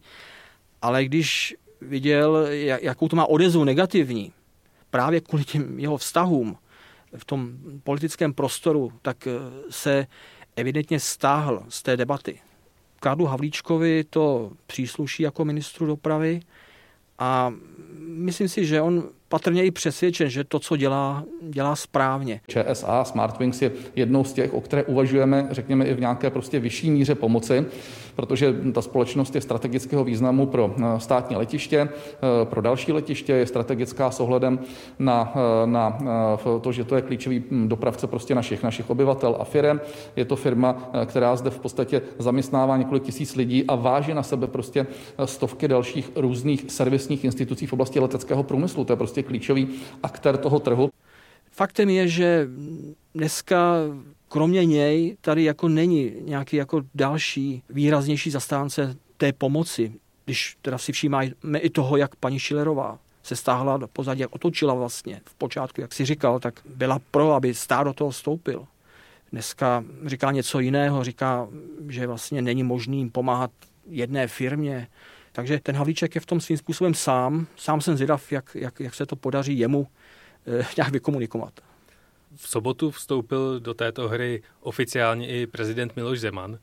ale 0.82 1.04
když 1.04 1.56
viděl, 1.80 2.46
jakou 2.80 3.08
to 3.08 3.16
má 3.16 3.26
odezvu 3.26 3.64
negativní, 3.64 4.32
právě 4.90 5.20
kvůli 5.20 5.44
těm 5.44 5.78
jeho 5.78 5.96
vztahům 5.96 6.56
v 7.16 7.24
tom 7.24 7.52
politickém 7.84 8.34
prostoru, 8.34 8.92
tak 9.02 9.26
eh, 9.26 9.32
se 9.70 10.06
evidentně 10.56 11.00
stáhl 11.00 11.64
z 11.68 11.82
té 11.82 11.96
debaty. 11.96 12.40
Karlu 13.00 13.26
Havlíčkovi 13.26 14.04
to 14.04 14.52
přísluší 14.66 15.22
jako 15.22 15.44
ministru 15.44 15.86
dopravy 15.86 16.40
a 17.18 17.54
myslím 17.98 18.48
si, 18.48 18.66
že 18.66 18.80
on 18.80 19.08
patrně 19.34 19.64
i 19.64 19.70
přesvědčen, 19.70 20.30
že 20.30 20.44
to, 20.44 20.58
co 20.58 20.76
dělá, 20.76 21.24
dělá 21.42 21.76
správně. 21.76 22.40
ČSA 22.46 23.04
Smartwings 23.04 23.62
je 23.62 23.72
jednou 23.96 24.24
z 24.24 24.32
těch, 24.32 24.54
o 24.54 24.60
které 24.60 24.82
uvažujeme, 24.82 25.48
řekněme, 25.50 25.84
i 25.84 25.94
v 25.94 26.00
nějaké 26.00 26.30
prostě 26.30 26.60
vyšší 26.60 26.90
míře 26.90 27.14
pomoci, 27.14 27.66
protože 28.16 28.54
ta 28.72 28.82
společnost 28.82 29.34
je 29.34 29.40
strategického 29.40 30.04
významu 30.04 30.46
pro 30.46 30.74
eh, 30.78 31.00
státní 31.00 31.36
letiště, 31.36 31.88
eh, 31.88 32.44
pro 32.44 32.62
další 32.62 32.92
letiště, 32.92 33.32
je 33.32 33.46
strategická 33.46 34.10
s 34.10 34.20
ohledem 34.20 34.58
na, 34.98 35.32
eh, 35.36 35.66
na 35.66 35.98
to, 36.60 36.72
že 36.72 36.84
to 36.84 36.96
je 36.96 37.02
klíčový 37.02 37.42
hm, 37.50 37.68
dopravce 37.68 38.06
prostě 38.06 38.34
našich, 38.34 38.62
našich 38.62 38.90
obyvatel 38.90 39.36
a 39.40 39.44
firem. 39.44 39.80
Je 40.16 40.24
to 40.24 40.36
firma, 40.36 40.90
která 41.06 41.36
zde 41.36 41.50
v 41.50 41.58
podstatě 41.58 42.02
zaměstnává 42.18 42.76
několik 42.76 43.02
tisíc 43.02 43.36
lidí 43.36 43.64
a 43.68 43.74
váží 43.74 44.14
na 44.14 44.22
sebe 44.22 44.46
prostě 44.46 44.86
stovky 45.24 45.68
dalších 45.68 46.10
různých 46.16 46.64
servisních 46.68 47.24
institucí 47.24 47.66
v 47.66 47.72
oblasti 47.72 48.00
leteckého 48.00 48.42
průmyslu. 48.42 48.84
To 48.84 48.92
je 48.92 48.96
prostě 48.96 49.23
klíčový 49.24 49.68
aktér 50.02 50.36
toho 50.36 50.60
trhu. 50.60 50.90
Faktem 51.50 51.90
je, 51.90 52.08
že 52.08 52.48
dneska 53.14 53.74
kromě 54.28 54.64
něj 54.64 55.16
tady 55.20 55.44
jako 55.44 55.68
není 55.68 56.12
nějaký 56.20 56.56
jako 56.56 56.82
další 56.94 57.62
výraznější 57.70 58.30
zastánce 58.30 58.96
té 59.16 59.32
pomoci, 59.32 59.92
když 60.24 60.56
teda 60.62 60.78
si 60.78 60.92
všímáme 60.92 61.58
i 61.58 61.70
toho, 61.70 61.96
jak 61.96 62.16
paní 62.16 62.38
Šilerová 62.38 62.98
se 63.22 63.36
stáhla 63.36 63.76
do 63.76 63.88
pozadí, 63.88 64.20
jak 64.20 64.34
otočila 64.34 64.74
vlastně 64.74 65.20
v 65.24 65.34
počátku, 65.34 65.80
jak 65.80 65.92
si 65.92 66.04
říkal, 66.04 66.40
tak 66.40 66.60
byla 66.64 66.98
pro, 67.10 67.32
aby 67.32 67.54
stát 67.54 67.82
do 67.82 67.92
toho 67.92 68.10
vstoupil. 68.10 68.66
Dneska 69.32 69.84
říká 70.06 70.32
něco 70.32 70.60
jiného, 70.60 71.04
říká, 71.04 71.48
že 71.88 72.06
vlastně 72.06 72.42
není 72.42 72.62
možný 72.62 73.10
pomáhat 73.10 73.50
jedné 73.88 74.28
firmě, 74.28 74.88
takže 75.34 75.60
ten 75.60 75.76
Havlíček 75.76 76.14
je 76.14 76.20
v 76.20 76.26
tom 76.26 76.40
svým 76.40 76.58
způsobem 76.58 76.94
sám. 76.94 77.46
Sám 77.56 77.80
jsem 77.80 77.96
zvědav, 77.96 78.32
jak, 78.32 78.54
jak, 78.54 78.80
jak 78.80 78.94
se 78.94 79.06
to 79.06 79.16
podaří 79.16 79.58
jemu 79.58 79.86
eh, 80.46 80.66
nějak 80.76 80.92
vykomunikovat. 80.92 81.60
V 82.36 82.48
sobotu 82.48 82.90
vstoupil 82.90 83.60
do 83.60 83.74
této 83.74 84.08
hry 84.08 84.42
oficiálně 84.60 85.28
i 85.28 85.46
prezident 85.46 85.96
Miloš 85.96 86.20
Zeman, 86.20 86.58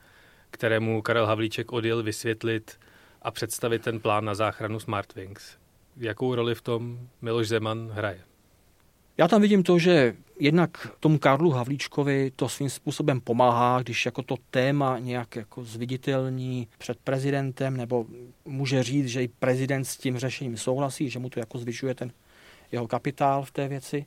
kterému 0.51 1.01
Karel 1.01 1.25
Havlíček 1.25 1.71
odjel 1.71 2.03
vysvětlit 2.03 2.79
a 3.21 3.31
představit 3.31 3.81
ten 3.81 3.99
plán 3.99 4.25
na 4.25 4.35
záchranu 4.35 4.79
Smartwings. 4.79 5.57
Jakou 5.97 6.35
roli 6.35 6.55
v 6.55 6.61
tom 6.61 7.09
Miloš 7.21 7.47
Zeman 7.47 7.89
hraje? 7.93 8.30
Já 9.21 9.27
tam 9.27 9.41
vidím 9.41 9.63
to, 9.63 9.79
že 9.79 10.15
jednak 10.39 10.87
tomu 10.99 11.17
Karlu 11.17 11.49
Havlíčkovi 11.49 12.31
to 12.35 12.49
svým 12.49 12.69
způsobem 12.69 13.21
pomáhá, 13.21 13.81
když 13.81 14.05
jako 14.05 14.21
to 14.21 14.35
téma 14.51 14.99
nějak 14.99 15.35
jako 15.35 15.63
zviditelní 15.63 16.67
před 16.77 16.97
prezidentem, 17.03 17.77
nebo 17.77 18.05
může 18.45 18.83
říct, 18.83 19.07
že 19.07 19.23
i 19.23 19.27
prezident 19.27 19.85
s 19.85 19.97
tím 19.97 20.17
řešením 20.17 20.57
souhlasí, 20.57 21.09
že 21.09 21.19
mu 21.19 21.29
to 21.29 21.39
jako 21.39 21.57
zvyšuje 21.57 21.95
ten 21.95 22.11
jeho 22.71 22.87
kapitál 22.87 23.43
v 23.43 23.51
té 23.51 23.67
věci. 23.67 24.05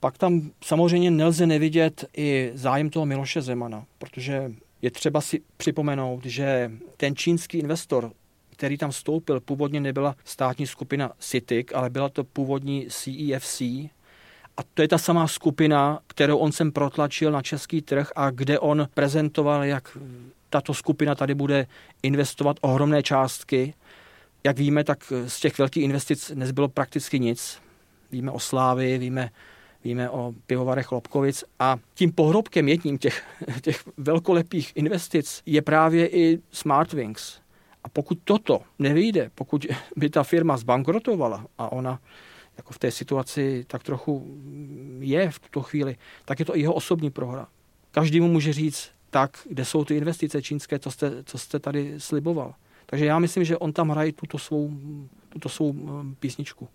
Pak 0.00 0.18
tam 0.18 0.50
samozřejmě 0.64 1.10
nelze 1.10 1.46
nevidět 1.46 2.04
i 2.16 2.50
zájem 2.54 2.90
toho 2.90 3.06
Miloše 3.06 3.42
Zemana, 3.42 3.84
protože 3.98 4.52
je 4.82 4.90
třeba 4.90 5.20
si 5.20 5.42
připomenout, 5.56 6.26
že 6.26 6.72
ten 6.96 7.16
čínský 7.16 7.58
investor, 7.58 8.12
který 8.50 8.78
tam 8.78 8.90
vstoupil, 8.90 9.40
původně 9.40 9.80
nebyla 9.80 10.16
státní 10.24 10.66
skupina 10.66 11.12
CITIC, 11.18 11.66
ale 11.74 11.90
byla 11.90 12.08
to 12.08 12.24
původní 12.24 12.86
CEFC, 12.90 13.62
a 14.60 14.62
to 14.74 14.82
je 14.82 14.88
ta 14.88 14.98
samá 14.98 15.28
skupina, 15.28 16.00
kterou 16.06 16.38
on 16.38 16.52
sem 16.52 16.72
protlačil 16.72 17.32
na 17.32 17.42
český 17.42 17.82
trh 17.82 18.10
a 18.16 18.30
kde 18.30 18.58
on 18.58 18.88
prezentoval, 18.94 19.64
jak 19.64 19.98
tato 20.50 20.74
skupina 20.74 21.14
tady 21.14 21.34
bude 21.34 21.66
investovat 22.02 22.56
ohromné 22.60 23.02
částky. 23.02 23.74
Jak 24.44 24.58
víme, 24.58 24.84
tak 24.84 25.12
z 25.26 25.40
těch 25.40 25.58
velkých 25.58 25.84
investic 25.84 26.32
nezbylo 26.34 26.68
prakticky 26.68 27.18
nic. 27.18 27.58
Víme 28.12 28.30
o 28.30 28.38
Slávy, 28.38 28.98
víme, 28.98 29.30
víme 29.84 30.10
o 30.10 30.34
pivovarech 30.46 30.92
Lobkovic 30.92 31.44
a 31.58 31.76
tím 31.94 32.12
pohrobkem 32.12 32.68
jedním 32.68 32.98
těch, 32.98 33.22
těch 33.60 33.84
velkolepých 33.96 34.72
investic 34.74 35.42
je 35.46 35.62
právě 35.62 36.08
i 36.08 36.38
Smartwings. 36.52 37.40
A 37.84 37.88
pokud 37.88 38.18
toto 38.24 38.60
nevyjde, 38.78 39.30
pokud 39.34 39.66
by 39.96 40.10
ta 40.10 40.22
firma 40.22 40.56
zbankrotovala 40.56 41.46
a 41.58 41.72
ona 41.72 42.00
jako 42.60 42.72
v 42.72 42.78
té 42.78 42.90
situaci 42.90 43.64
tak 43.66 43.82
trochu 43.82 44.38
je 45.00 45.30
v 45.30 45.38
tuto 45.38 45.62
chvíli, 45.62 45.96
tak 46.24 46.38
je 46.38 46.44
to 46.44 46.56
i 46.56 46.60
jeho 46.60 46.74
osobní 46.74 47.10
prohra. 47.10 47.48
Každý 47.90 48.20
mu 48.20 48.28
může 48.28 48.52
říct, 48.52 48.90
tak, 49.10 49.38
kde 49.50 49.64
jsou 49.64 49.84
ty 49.84 49.96
investice 49.96 50.42
čínské, 50.42 50.78
co 50.78 50.90
jste, 50.90 51.24
co 51.24 51.38
jste 51.38 51.58
tady 51.58 51.94
sliboval. 51.98 52.54
Takže 52.86 53.04
já 53.04 53.18
myslím, 53.18 53.44
že 53.44 53.56
on 53.56 53.72
tam 53.72 53.90
hraje 53.90 54.12
tuto 54.12 54.38
svou, 54.38 54.70
tuto 55.28 55.48
svou 55.48 55.74
eh, 55.74 56.14
písničku. 56.20 56.68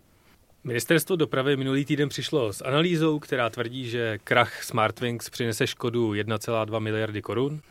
Ministerstvo 0.64 1.16
dopravy 1.16 1.58
minulý 1.58 1.86
týden 1.86 2.10
přišlo 2.10 2.54
s 2.54 2.64
analýzou, 2.64 3.20
která 3.20 3.50
tvrdí, 3.50 3.90
že 3.90 4.18
krach 4.24 4.64
Smartwings 4.64 5.30
přinese 5.30 5.68
škodu 5.68 6.12
1,2 6.12 6.80
miliardy 6.80 7.22
korun 7.22 7.62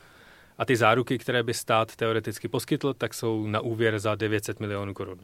a 0.58 0.64
ty 0.64 0.76
záruky, 0.76 1.18
které 1.18 1.42
by 1.42 1.54
stát 1.54 1.96
teoreticky 1.96 2.48
poskytl, 2.48 2.94
tak 2.94 3.14
jsou 3.14 3.46
na 3.46 3.60
úvěr 3.60 3.98
za 3.98 4.14
900 4.14 4.60
milionů 4.60 4.94
korun. 4.94 5.18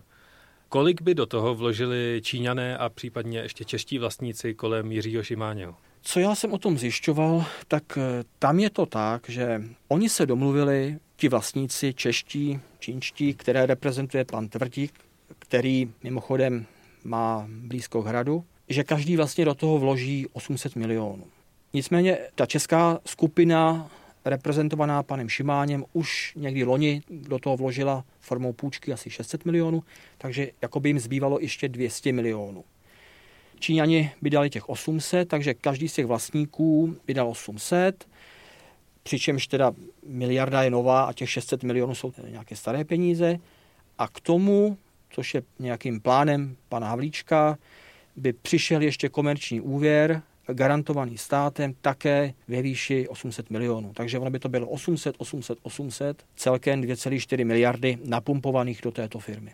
Kolik 0.73 1.03
by 1.03 1.15
do 1.15 1.27
toho 1.27 1.55
vložili 1.55 2.21
Číňané 2.25 2.79
a 2.79 2.89
případně 2.89 3.39
ještě 3.39 3.65
čeští 3.65 3.99
vlastníci 3.99 4.55
kolem 4.55 4.93
Jiřího 4.93 5.23
Šimáněho? 5.23 5.75
Co 6.03 6.21
já 6.21 6.35
jsem 6.35 6.53
o 6.53 6.59
tom 6.59 6.79
zjišťoval, 6.79 7.45
tak 7.69 7.99
eh, 7.99 8.25
tam 8.39 8.59
je 8.59 8.71
to 8.71 8.87
tak, 8.87 9.29
že 9.29 9.63
oni 9.89 10.09
se 10.09 10.27
domluvili, 10.27 10.99
ti 11.17 11.29
vlastníci 11.29 11.95
čeští, 11.95 12.61
čínští, 12.79 13.35
které 13.35 13.67
reprezentuje 13.67 14.25
pan 14.25 14.49
Tvrdík, 14.49 14.93
který 15.39 15.93
mimochodem 16.03 16.67
má 17.05 17.47
blízko 17.49 18.03
k 18.03 18.07
hradu, 18.07 18.45
že 18.69 18.85
každý 18.85 19.17
vlastně 19.17 19.45
do 19.45 19.55
toho 19.55 19.79
vloží 19.79 20.27
800 20.33 20.77
milionů. 20.77 21.25
Nicméně 21.73 22.19
ta 22.35 22.47
česká 22.47 22.99
skupina 23.07 23.91
reprezentovaná 24.25 25.03
panem 25.03 25.29
Šimáněm, 25.29 25.85
už 25.93 26.33
někdy 26.37 26.65
loni 26.65 27.03
do 27.11 27.39
toho 27.39 27.57
vložila 27.57 28.05
formou 28.21 28.53
půjčky 28.53 28.93
asi 28.93 29.11
600 29.11 29.45
milionů, 29.45 29.83
takže 30.19 30.51
jako 30.63 30.81
by 30.81 30.89
jim 30.89 30.99
zbývalo 30.99 31.41
ještě 31.41 31.69
200 31.69 32.13
milionů. 32.13 32.65
Číňani 33.59 34.11
by 34.23 34.31
dali 34.31 34.51
těch 34.51 34.69
800, 34.69 35.29
takže 35.29 35.55
každý 35.55 35.89
z 35.89 35.93
těch 35.93 36.07
vlastníků 36.07 36.97
by 37.07 37.15
dal 37.15 37.29
800, 37.29 38.09
přičemž 39.03 39.47
teda 39.47 39.73
miliarda 40.07 40.63
je 40.63 40.71
nová 40.71 41.03
a 41.05 41.13
těch 41.13 41.31
600 41.31 41.63
milionů 41.63 41.95
jsou 41.95 42.13
nějaké 42.29 42.57
staré 42.57 42.85
peníze. 42.85 43.39
A 43.99 44.09
k 44.09 44.21
tomu, 44.21 44.77
což 45.11 45.35
je 45.35 45.43
nějakým 45.59 46.01
plánem 46.01 46.57
pana 46.69 46.89
Havlíčka, 46.89 47.59
by 48.17 48.33
přišel 48.33 48.83
ještě 48.83 49.09
komerční 49.09 49.61
úvěr 49.61 50.23
garantovaný 50.53 51.19
státem 51.19 51.75
také 51.81 52.35
ve 52.49 52.63
výši 52.63 53.09
800 53.09 53.51
milionů. 53.51 53.93
Takže 53.95 54.19
ono 54.19 54.31
by 54.31 54.39
to 54.39 54.49
bylo 54.49 54.69
800, 54.69 55.15
800, 55.19 55.59
800, 55.63 56.23
celkem 56.37 56.83
2,4 56.83 57.45
miliardy 57.47 57.99
napumpovaných 58.05 58.81
do 58.83 58.91
této 58.91 59.19
firmy. 59.19 59.53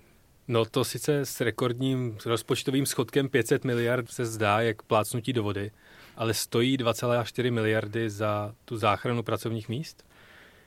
No 0.49 0.65
to 0.65 0.85
sice 0.85 1.21
s 1.21 1.41
rekordním 1.41 2.17
rozpočtovým 2.27 2.87
schodkem 2.87 3.29
500 3.29 3.65
miliard 3.65 4.11
se 4.11 4.27
zdá 4.27 4.61
jak 4.61 4.83
plácnutí 4.83 5.33
do 5.33 5.43
vody, 5.43 5.71
ale 6.17 6.35
stojí 6.35 6.79
2,4 6.79 7.53
miliardy 7.53 8.11
za 8.11 8.55
tu 8.65 8.77
záchranu 8.77 9.23
pracovních 9.23 9.69
míst? 9.69 10.05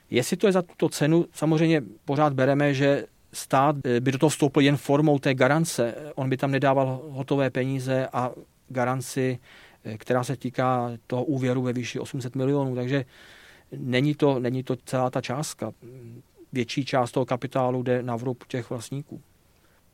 Jestli 0.10 0.38
to 0.38 0.48
je 0.48 0.54
za 0.54 0.62
tuto 0.62 0.90
cenu, 0.90 1.26
samozřejmě 1.34 1.82
pořád 2.06 2.34
bereme, 2.34 2.74
že 2.74 3.06
stát 3.34 3.76
by 4.00 4.12
do 4.12 4.18
toho 4.18 4.30
vstoupil 4.30 4.62
jen 4.62 4.78
formou 4.78 5.20
té 5.20 5.34
garance. 5.34 5.96
On 6.16 6.30
by 6.30 6.38
tam 6.38 6.52
nedával 6.52 7.02
hotové 7.10 7.50
peníze 7.50 8.08
a 8.14 8.32
garanci 8.70 9.40
eh, 9.42 9.69
která 9.98 10.24
se 10.24 10.38
týká 10.38 10.92
toho 11.08 11.24
úvěru 11.24 11.62
ve 11.62 11.74
výši 11.74 12.00
800 12.00 12.36
milionů, 12.36 12.76
takže 12.76 13.06
není 13.72 14.16
to, 14.16 14.40
není 14.40 14.64
to 14.64 14.76
celá 14.76 15.10
ta 15.10 15.22
částka. 15.22 15.72
Větší 16.54 16.86
část 16.86 17.12
toho 17.12 17.26
kapitálu 17.26 17.84
jde 17.84 18.04
na 18.04 18.16
vrub 18.16 18.44
těch 18.48 18.70
vlastníků. 18.70 19.22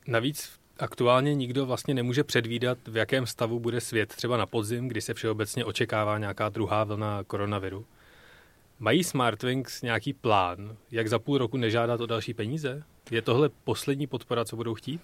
Navíc 0.08 0.60
aktuálně 0.80 1.36
nikdo 1.36 1.66
vlastně 1.66 1.94
nemůže 1.94 2.24
předvídat, 2.24 2.78
v 2.88 2.98
jakém 2.98 3.28
stavu 3.28 3.60
bude 3.60 3.82
svět 3.82 4.10
třeba 4.10 4.38
na 4.38 4.46
podzim, 4.46 4.88
kdy 4.88 5.02
se 5.02 5.14
všeobecně 5.14 5.66
očekává 5.66 6.18
nějaká 6.18 6.50
druhá 6.50 6.84
vlna 6.84 7.24
koronaviru. 7.24 7.86
Mají 8.80 9.04
Smartwings 9.04 9.82
nějaký 9.82 10.14
plán, 10.14 10.78
jak 10.92 11.08
za 11.08 11.20
půl 11.20 11.38
roku 11.38 11.58
nežádat 11.58 12.02
o 12.02 12.06
další 12.06 12.34
peníze? 12.34 12.84
Je 13.12 13.22
tohle 13.22 13.50
poslední 13.64 14.08
podpora, 14.08 14.46
co 14.46 14.56
budou 14.56 14.74
chtít? 14.74 15.02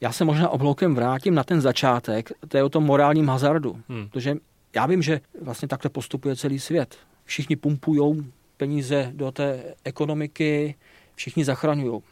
Já 0.00 0.12
se 0.12 0.24
možná 0.24 0.48
obloukem 0.48 0.94
vrátím 0.94 1.34
na 1.34 1.44
ten 1.44 1.60
začátek, 1.60 2.32
to 2.48 2.56
je 2.56 2.64
o 2.64 2.68
tom 2.68 2.84
morálním 2.84 3.28
hazardu. 3.28 3.80
Hmm. 3.88 4.08
Protože 4.08 4.36
já 4.74 4.86
vím, 4.86 5.02
že 5.02 5.20
vlastně 5.42 5.68
takhle 5.68 5.90
postupuje 5.90 6.36
celý 6.36 6.58
svět. 6.58 6.96
Všichni 7.24 7.56
pumpují 7.56 8.32
peníze 8.56 9.10
do 9.14 9.32
té 9.32 9.74
ekonomiky, 9.84 10.74
všichni 11.14 11.44
zachraňují. 11.44 12.02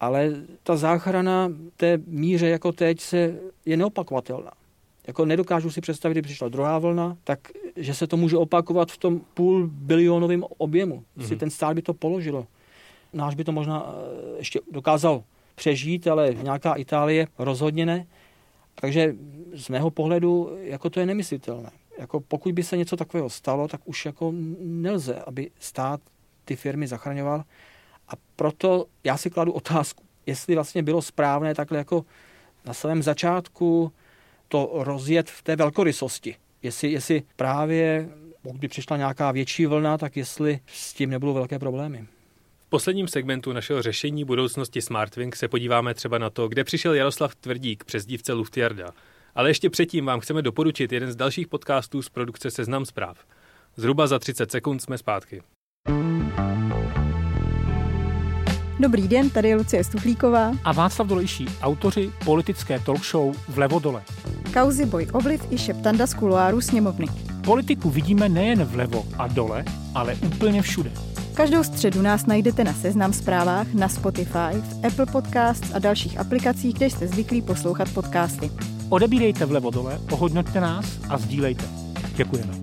Ale 0.00 0.32
ta 0.62 0.76
záchrana 0.76 1.52
té 1.76 1.98
míře 2.06 2.48
jako 2.48 2.72
teď 2.72 3.00
se 3.00 3.34
je 3.66 3.76
neopakovatelná. 3.76 4.50
Jako 5.06 5.24
nedokážu 5.24 5.70
si 5.70 5.80
představit, 5.80 6.14
kdyby 6.14 6.26
přišla 6.26 6.48
druhá 6.48 6.78
vlna, 6.78 7.16
tak 7.24 7.38
že 7.76 7.94
se 7.94 8.06
to 8.06 8.16
může 8.16 8.36
opakovat 8.36 8.92
v 8.92 8.98
tom 8.98 9.20
půl 9.34 9.70
bilionovém 9.72 10.44
objemu. 10.58 11.04
Mm-hmm. 11.18 11.26
Si 11.26 11.36
ten 11.36 11.50
stát 11.50 11.74
by 11.74 11.82
to 11.82 11.94
položilo. 11.94 12.46
Náš 13.12 13.34
by 13.34 13.44
to 13.44 13.52
možná 13.52 13.86
eh, 13.86 14.38
ještě 14.38 14.60
dokázal 14.72 15.22
přežít, 15.58 16.06
ale 16.06 16.34
nějaká 16.34 16.74
Itálie 16.74 17.26
rozhodně 17.38 17.86
ne. 17.86 18.06
Takže 18.80 19.14
z 19.54 19.68
mého 19.68 19.90
pohledu 19.90 20.56
jako 20.60 20.90
to 20.90 21.00
je 21.00 21.06
nemyslitelné. 21.06 21.70
Jako 21.98 22.20
pokud 22.20 22.52
by 22.52 22.62
se 22.62 22.76
něco 22.76 22.96
takového 22.96 23.30
stalo, 23.30 23.68
tak 23.68 23.80
už 23.84 24.06
jako 24.06 24.32
nelze, 24.60 25.22
aby 25.26 25.50
stát 25.58 26.00
ty 26.44 26.56
firmy 26.56 26.86
zachraňoval. 26.86 27.44
A 28.08 28.12
proto 28.36 28.86
já 29.04 29.16
si 29.16 29.30
kladu 29.30 29.52
otázku, 29.52 30.04
jestli 30.26 30.54
vlastně 30.54 30.82
bylo 30.82 31.02
správné 31.02 31.54
takhle 31.54 31.78
jako 31.78 32.04
na 32.64 32.74
samém 32.74 33.02
začátku 33.02 33.92
to 34.48 34.70
rozjet 34.74 35.30
v 35.30 35.42
té 35.42 35.56
velkorysosti. 35.56 36.36
Jestli, 36.62 36.92
jestli 36.92 37.22
právě, 37.36 38.08
pokud 38.42 38.60
by 38.60 38.68
přišla 38.68 38.96
nějaká 38.96 39.32
větší 39.32 39.66
vlna, 39.66 39.98
tak 39.98 40.16
jestli 40.16 40.60
s 40.66 40.92
tím 40.94 41.10
nebudou 41.10 41.34
velké 41.34 41.58
problémy. 41.58 42.06
V 42.68 42.70
posledním 42.70 43.08
segmentu 43.08 43.52
našeho 43.52 43.82
řešení 43.82 44.24
budoucnosti 44.24 44.82
Smartwing 44.82 45.36
se 45.36 45.48
podíváme 45.48 45.94
třeba 45.94 46.18
na 46.18 46.30
to, 46.30 46.48
kde 46.48 46.64
přišel 46.64 46.94
Jaroslav 46.94 47.34
Tvrdík 47.34 47.84
přes 47.84 48.06
dívce 48.06 48.32
Luftjarda. 48.32 48.86
Ale 49.34 49.50
ještě 49.50 49.70
předtím 49.70 50.06
vám 50.06 50.20
chceme 50.20 50.42
doporučit 50.42 50.92
jeden 50.92 51.12
z 51.12 51.16
dalších 51.16 51.48
podcastů 51.48 52.02
z 52.02 52.08
produkce 52.08 52.50
Seznam 52.50 52.84
zpráv. 52.84 53.18
Zhruba 53.76 54.06
za 54.06 54.18
30 54.18 54.50
sekund 54.50 54.78
jsme 54.82 54.98
zpátky. 54.98 55.42
Dobrý 58.80 59.08
den, 59.08 59.30
tady 59.30 59.48
je 59.48 59.56
Lucie 59.56 59.84
Stuchlíková 59.84 60.52
a 60.64 60.72
Václav 60.72 61.08
Dolejší, 61.08 61.46
autoři 61.62 62.12
politické 62.24 62.80
talk 62.80 63.04
show 63.04 63.36
Vlevo 63.48 63.78
dole. 63.78 64.02
Kauzy 64.54 64.86
boj 64.86 65.06
ovliv 65.12 65.52
i 65.52 65.58
šeptanda 65.58 66.06
z 66.06 66.14
kuloáru 66.14 66.60
sněmovny. 66.60 67.06
Politiku 67.44 67.90
vidíme 67.90 68.28
nejen 68.28 68.64
vlevo 68.64 69.06
a 69.18 69.26
dole, 69.26 69.64
ale 69.94 70.14
úplně 70.14 70.62
všude. 70.62 71.17
Každou 71.38 71.64
středu 71.64 72.02
nás 72.02 72.26
najdete 72.26 72.64
na 72.64 72.72
Seznam 72.72 73.12
zprávách, 73.12 73.74
na 73.74 73.88
Spotify, 73.88 74.52
v 74.52 74.86
Apple 74.86 75.06
Podcasts 75.06 75.74
a 75.74 75.78
dalších 75.78 76.20
aplikacích, 76.20 76.74
kde 76.74 76.86
jste 76.86 77.06
zvyklí 77.06 77.42
poslouchat 77.42 77.94
podcasty. 77.94 78.50
Odebírejte 78.90 79.46
vlevo 79.46 79.70
dole, 79.70 79.98
ohodnoťte 80.12 80.60
nás 80.60 81.00
a 81.08 81.18
sdílejte. 81.18 81.64
Děkujeme. 82.16 82.54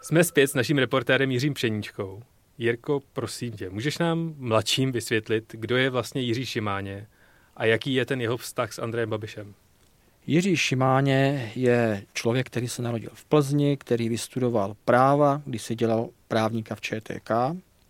Jsme 0.00 0.24
zpět 0.24 0.46
s 0.46 0.54
naším 0.54 0.78
reportérem 0.78 1.30
Jiřím 1.30 1.54
Pšeníčkou. 1.54 2.22
Jirko, 2.58 3.00
prosím 3.12 3.52
tě, 3.52 3.70
můžeš 3.70 3.98
nám 3.98 4.34
mladším 4.38 4.92
vysvětlit, 4.92 5.44
kdo 5.52 5.76
je 5.76 5.90
vlastně 5.90 6.22
Jiří 6.22 6.46
Šimáně 6.46 7.06
a 7.56 7.64
jaký 7.64 7.94
je 7.94 8.06
ten 8.06 8.20
jeho 8.20 8.36
vztah 8.36 8.72
s 8.72 8.78
Andrejem 8.78 9.10
Babišem? 9.10 9.54
Jiří 10.26 10.56
Šimáně 10.56 11.52
je 11.54 12.04
člověk, 12.12 12.46
který 12.46 12.68
se 12.68 12.82
narodil 12.82 13.10
v 13.14 13.24
Plzni, 13.24 13.76
který 13.76 14.08
vystudoval 14.08 14.76
práva, 14.84 15.42
když 15.44 15.62
se 15.62 15.74
dělal 15.74 16.08
právníka 16.28 16.74
v 16.74 16.80
ČTK 16.80 17.30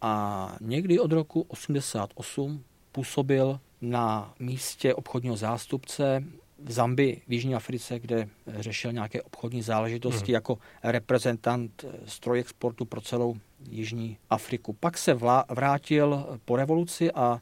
a 0.03 0.57
někdy 0.61 0.99
od 0.99 1.13
roku 1.13 1.47
88 1.49 2.65
působil 2.93 3.61
na 3.81 4.35
místě 4.39 4.95
obchodního 4.95 5.37
zástupce 5.37 6.25
v 6.65 6.73
Zambii 6.73 7.23
v 7.29 7.33
Jižní 7.33 7.55
Africe, 7.55 7.99
kde 7.99 8.29
řešil 8.47 8.93
nějaké 8.93 9.23
obchodní 9.23 9.63
záležitosti 9.63 10.33
hmm. 10.33 10.35
jako 10.35 10.59
reprezentant 10.83 11.85
strojexportu 12.07 12.85
pro 12.85 13.01
celou 13.01 13.37
Jižní 13.69 14.17
Afriku. 14.31 14.73
Pak 14.73 14.99
se 14.99 15.15
vlá- 15.15 15.45
vrátil 15.49 16.39
po 16.45 16.57
revoluci 16.57 17.13
a 17.13 17.41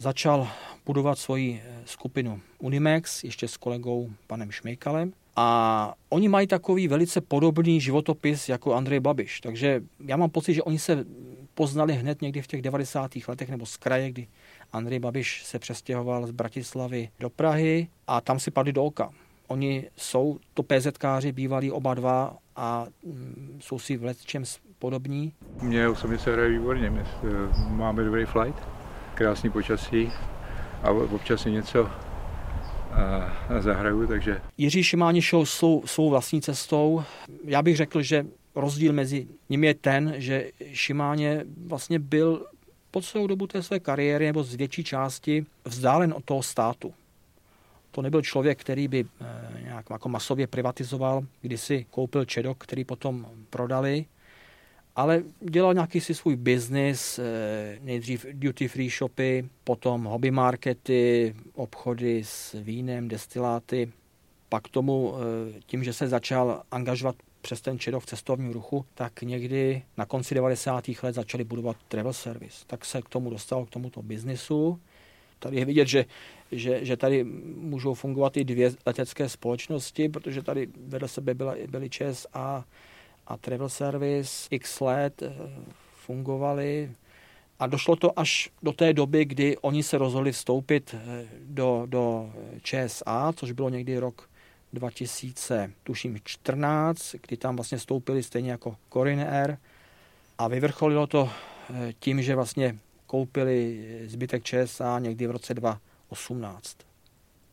začal 0.00 0.48
budovat 0.86 1.18
svoji 1.18 1.62
skupinu 1.84 2.40
Unimex, 2.58 3.24
ještě 3.24 3.48
s 3.48 3.56
kolegou 3.56 4.10
panem 4.26 4.50
Šmejkalem. 4.50 5.12
A 5.36 5.94
oni 6.08 6.28
mají 6.28 6.46
takový 6.46 6.88
velice 6.88 7.20
podobný 7.20 7.80
životopis 7.80 8.48
jako 8.48 8.74
Andrej 8.74 9.00
Babiš. 9.00 9.40
Takže 9.40 9.82
já 10.06 10.16
mám 10.16 10.30
pocit, 10.30 10.54
že 10.54 10.62
oni 10.62 10.78
se 10.78 11.04
poznali 11.54 11.92
hned 11.92 12.22
někdy 12.22 12.42
v 12.42 12.46
těch 12.46 12.62
90. 12.62 13.10
letech 13.28 13.48
nebo 13.48 13.66
z 13.66 13.76
kraje, 13.76 14.10
kdy 14.10 14.26
Andrej 14.72 14.98
Babiš 14.98 15.44
se 15.44 15.58
přestěhoval 15.58 16.26
z 16.26 16.30
Bratislavy 16.30 17.08
do 17.20 17.30
Prahy 17.30 17.88
a 18.06 18.20
tam 18.20 18.38
si 18.38 18.50
padli 18.50 18.72
do 18.72 18.84
oka. 18.84 19.10
Oni 19.48 19.84
jsou 19.96 20.38
to 20.54 20.62
PZkáři, 20.62 21.32
bývalí 21.32 21.70
oba 21.70 21.94
dva 21.94 22.36
a 22.56 22.86
mm, 23.04 23.58
jsou 23.62 23.78
si 23.78 23.96
v 23.96 24.14
podobní. 24.78 25.32
Mně 25.62 25.88
osobně 25.88 26.18
se 26.18 26.32
hraje 26.32 26.48
výborně. 26.50 26.90
My 26.90 27.02
máme 27.68 28.04
dobrý 28.04 28.24
flight, 28.24 28.79
krásný 29.20 29.50
počasí 29.50 30.12
a 30.82 30.90
občas 30.90 31.42
si 31.42 31.50
něco 31.50 31.90
a 32.92 33.60
zahraju, 33.60 34.06
takže... 34.06 34.40
Jiří 34.58 34.82
Šimáni 34.82 35.22
šel 35.22 35.46
svou, 35.46 35.86
svou 35.86 36.10
vlastní 36.10 36.42
cestou. 36.42 37.04
Já 37.44 37.62
bych 37.62 37.76
řekl, 37.76 38.02
že 38.02 38.26
rozdíl 38.54 38.92
mezi 38.92 39.26
nimi 39.48 39.66
je 39.66 39.74
ten, 39.74 40.14
že 40.16 40.50
Šimáně 40.72 41.44
vlastně 41.66 41.98
byl 41.98 42.46
po 42.90 43.02
celou 43.02 43.26
dobu 43.26 43.46
té 43.46 43.62
své 43.62 43.80
kariéry 43.80 44.26
nebo 44.26 44.42
z 44.42 44.54
větší 44.54 44.84
části 44.84 45.46
vzdálen 45.64 46.14
od 46.16 46.24
toho 46.24 46.42
státu. 46.42 46.94
To 47.90 48.02
nebyl 48.02 48.22
člověk, 48.22 48.60
který 48.60 48.88
by 48.88 49.04
eh, 49.20 49.24
nějak 49.62 49.86
jako 49.90 50.08
masově 50.08 50.46
privatizoval, 50.46 51.22
když 51.40 51.60
si 51.60 51.86
koupil 51.90 52.24
Čedok, 52.24 52.58
který 52.58 52.84
potom 52.84 53.26
prodali, 53.50 54.04
ale 54.96 55.22
dělal 55.40 55.74
nějaký 55.74 56.00
si 56.00 56.14
svůj 56.14 56.36
biznis, 56.36 57.18
eh, 57.18 57.78
nejdřív 57.80 58.26
duty 58.32 58.68
free 58.68 58.90
shopy, 58.90 59.48
potom 59.64 60.04
hobby 60.04 60.30
markety, 60.30 61.34
obchody 61.54 62.24
s 62.24 62.56
vínem, 62.62 63.08
destiláty. 63.08 63.92
Pak 64.48 64.68
tomu, 64.68 65.14
eh, 65.14 65.60
tím, 65.66 65.84
že 65.84 65.92
se 65.92 66.08
začal 66.08 66.62
angažovat 66.70 67.16
přes 67.40 67.60
ten 67.60 67.78
čedok 67.78 68.02
v 68.02 68.06
cestovním 68.06 68.52
ruchu, 68.52 68.84
tak 68.94 69.22
někdy 69.22 69.82
na 69.96 70.06
konci 70.06 70.34
90. 70.34 71.02
let 71.02 71.14
začali 71.14 71.44
budovat 71.44 71.76
travel 71.88 72.12
service. 72.12 72.64
Tak 72.66 72.84
se 72.84 73.02
k 73.02 73.08
tomu 73.08 73.30
dostal, 73.30 73.64
k 73.64 73.70
tomuto 73.70 74.02
biznisu. 74.02 74.80
Tady 75.38 75.56
je 75.56 75.64
vidět, 75.64 75.88
že, 75.88 76.04
že, 76.52 76.84
že 76.84 76.96
tady 76.96 77.24
můžou 77.56 77.94
fungovat 77.94 78.36
i 78.36 78.44
dvě 78.44 78.72
letecké 78.86 79.28
společnosti, 79.28 80.08
protože 80.08 80.42
tady 80.42 80.68
vedle 80.86 81.08
sebe 81.08 81.34
byla, 81.34 81.54
byly 81.68 81.90
ČSA 81.90 82.28
a 82.34 82.64
Travel 83.36 83.68
Service 83.68 84.48
x 84.50 84.80
let 84.80 85.22
eh, 85.22 85.32
fungovaly. 85.94 86.90
A 87.58 87.66
došlo 87.66 87.96
to 87.96 88.18
až 88.18 88.50
do 88.62 88.72
té 88.72 88.92
doby, 88.92 89.24
kdy 89.24 89.58
oni 89.58 89.82
se 89.82 89.98
rozhodli 89.98 90.32
vstoupit 90.32 90.94
eh, 90.94 91.28
do, 91.40 91.82
do 91.86 92.32
ČSA, 92.62 93.32
což 93.36 93.52
bylo 93.52 93.68
někdy 93.68 93.98
rok 93.98 94.30
2014, 94.72 97.14
kdy 97.26 97.36
tam 97.36 97.56
vlastně 97.56 97.78
vstoupili 97.78 98.22
stejně 98.22 98.50
jako 98.50 98.76
Corin 98.92 99.20
Air 99.20 99.56
a 100.38 100.48
vyvrcholilo 100.48 101.06
to 101.06 101.30
eh, 101.70 101.92
tím, 101.98 102.22
že 102.22 102.34
vlastně 102.34 102.78
koupili 103.06 103.86
zbytek 104.06 104.44
ČSA 104.44 104.98
někdy 104.98 105.26
v 105.26 105.30
roce 105.30 105.54
2018. 105.54 106.76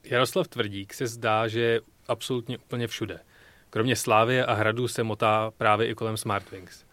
Jaroslav 0.03 0.47
Tvrdík 0.47 0.93
se 0.93 1.07
zdá, 1.07 1.47
že 1.47 1.59
je 1.59 1.81
absolutně 2.07 2.57
úplně 2.57 2.87
všude. 2.87 3.19
Kromě 3.69 3.95
Slávy 3.95 4.41
a 4.41 4.53
Hradu 4.53 4.87
se 4.87 5.03
motá 5.03 5.51
právě 5.57 5.87
i 5.87 5.95
kolem 5.95 6.17
Smartwings. 6.17 6.85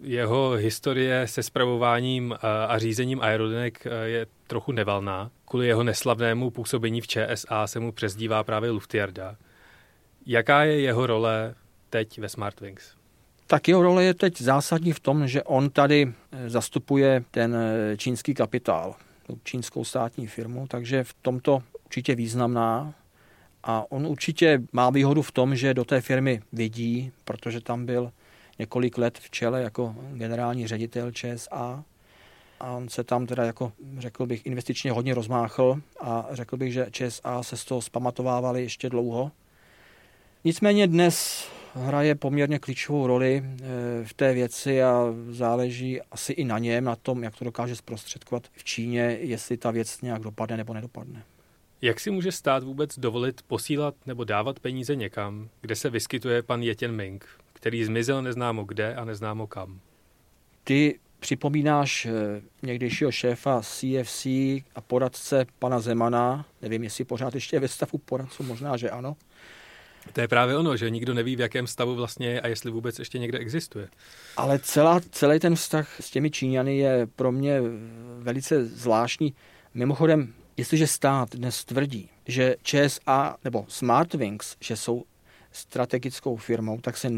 Jeho 0.00 0.50
historie 0.50 1.26
se 1.26 1.42
spravováním 1.42 2.32
eh, 2.32 2.66
a 2.66 2.78
řízením 2.78 3.20
aerolinek 3.20 3.86
eh, 3.86 4.08
je 4.08 4.26
trochu 4.46 4.72
nevalná. 4.72 5.30
Kvůli 5.44 5.66
jeho 5.66 5.82
neslavnému 5.82 6.50
působení 6.50 7.00
v 7.00 7.06
ČSA 7.06 7.66
se 7.66 7.80
mu 7.80 7.92
přezdívá 7.92 8.44
právě 8.44 8.70
Luftjarda. 8.70 9.36
Jaká 10.26 10.64
je 10.64 10.80
jeho 10.80 11.06
role 11.06 11.54
teď 11.90 12.18
ve 12.18 12.28
Smartwings? 12.28 12.94
Tak 13.46 13.68
jeho 13.68 13.82
role 13.82 14.04
je 14.04 14.14
teď 14.14 14.40
zásadní 14.40 14.92
v 14.92 15.00
tom, 15.00 15.28
že 15.28 15.42
on 15.42 15.70
tady 15.70 16.12
eh, 16.32 16.50
zastupuje 16.50 17.24
ten 17.30 17.56
čínský 17.96 18.34
kapitál. 18.34 18.94
čínskou 19.44 19.84
státní 19.84 20.26
firmu, 20.26 20.66
takže 20.68 21.04
v 21.04 21.14
tomto 21.22 21.62
určitě 21.84 22.14
významná. 22.14 22.94
A 23.62 23.84
on 23.88 24.06
určitě 24.06 24.62
má 24.72 24.90
výhodu 24.90 25.22
v 25.22 25.32
tom, 25.32 25.56
že 25.56 25.74
do 25.74 25.84
té 25.84 26.00
firmy 26.00 26.42
vidí, 26.52 27.12
protože 27.24 27.60
tam 27.60 27.86
byl 27.86 28.12
několik 28.58 28.98
let 28.98 29.18
v 29.18 29.30
čele 29.30 29.62
jako 29.62 29.94
generální 30.12 30.66
ředitel 30.66 31.12
ČSA. 31.12 31.84
A 32.60 32.70
on 32.70 32.88
se 32.88 33.04
tam 33.04 33.26
teda 33.26 33.44
jako, 33.44 33.72
řekl 33.98 34.26
bych, 34.26 34.46
investičně 34.46 34.92
hodně 34.92 35.14
rozmáchl 35.14 35.80
a 36.00 36.26
řekl 36.30 36.56
bych, 36.56 36.72
že 36.72 36.86
ČSA 36.90 37.42
se 37.42 37.56
z 37.56 37.64
toho 37.64 37.82
spamatovávali 37.82 38.62
ještě 38.62 38.90
dlouho. 38.90 39.30
Nicméně 40.44 40.86
dnes 40.86 41.46
hraje 41.74 42.14
poměrně 42.14 42.58
klíčovou 42.58 43.06
roli 43.06 43.42
eh, 43.44 43.64
v 44.04 44.14
té 44.14 44.32
věci 44.32 44.82
a 44.82 45.04
záleží 45.30 46.00
asi 46.02 46.32
i 46.32 46.44
na 46.44 46.58
něm, 46.58 46.84
na 46.84 46.96
tom, 46.96 47.22
jak 47.22 47.36
to 47.36 47.44
dokáže 47.44 47.76
zprostředkovat 47.76 48.42
v 48.52 48.64
Číně, 48.64 49.00
jestli 49.20 49.56
ta 49.56 49.70
věc 49.70 50.00
nějak 50.00 50.22
dopadne 50.22 50.56
nebo 50.56 50.74
nedopadne. 50.74 51.24
Jak 51.82 52.00
si 52.00 52.10
může 52.10 52.32
stát 52.32 52.62
vůbec 52.62 52.98
dovolit 52.98 53.42
posílat 53.42 53.94
nebo 54.06 54.24
dávat 54.24 54.60
peníze 54.60 54.96
někam, 54.96 55.48
kde 55.60 55.76
se 55.76 55.90
vyskytuje 55.90 56.42
pan 56.42 56.62
Jetěn 56.62 56.92
Ming, 56.92 57.28
který 57.52 57.84
zmizel 57.84 58.22
neznámo 58.22 58.64
kde 58.64 58.94
a 58.94 59.04
neznámo 59.04 59.46
kam? 59.46 59.80
Ty 60.64 60.98
připomínáš 61.20 62.06
eh, 62.06 62.42
někdejšího 62.62 63.12
šéfa 63.12 63.60
CFC 63.62 64.26
a 64.74 64.80
poradce 64.86 65.46
pana 65.58 65.80
Zemana, 65.80 66.46
nevím, 66.62 66.84
jestli 66.84 67.04
pořád 67.04 67.34
ještě 67.34 67.56
je 67.56 67.60
ve 67.60 67.68
stavu 67.68 67.98
poradců, 67.98 68.42
možná, 68.42 68.76
že 68.76 68.90
ano, 68.90 69.16
to 70.12 70.20
je 70.20 70.28
právě 70.28 70.56
ono, 70.56 70.76
že 70.76 70.90
nikdo 70.90 71.14
neví, 71.14 71.36
v 71.36 71.40
jakém 71.40 71.66
stavu 71.66 71.94
vlastně 71.94 72.28
je 72.28 72.40
a 72.40 72.48
jestli 72.48 72.70
vůbec 72.70 72.98
ještě 72.98 73.18
někde 73.18 73.38
existuje. 73.38 73.88
Ale 74.36 74.58
celá, 74.58 75.00
celý 75.10 75.40
ten 75.40 75.54
vztah 75.54 76.00
s 76.00 76.10
těmi 76.10 76.30
Číňany 76.30 76.78
je 76.78 77.06
pro 77.06 77.32
mě 77.32 77.60
velice 78.18 78.64
zvláštní. 78.64 79.34
Mimochodem, 79.74 80.34
jestliže 80.56 80.86
stát 80.86 81.36
dnes 81.36 81.64
tvrdí, 81.64 82.08
že 82.26 82.56
ČSA 82.62 83.36
nebo 83.44 83.64
Smartwings, 83.68 84.56
že 84.60 84.76
jsou 84.76 85.04
strategickou 85.52 86.36
firmou, 86.36 86.80
tak 86.80 86.96
se 86.96 87.10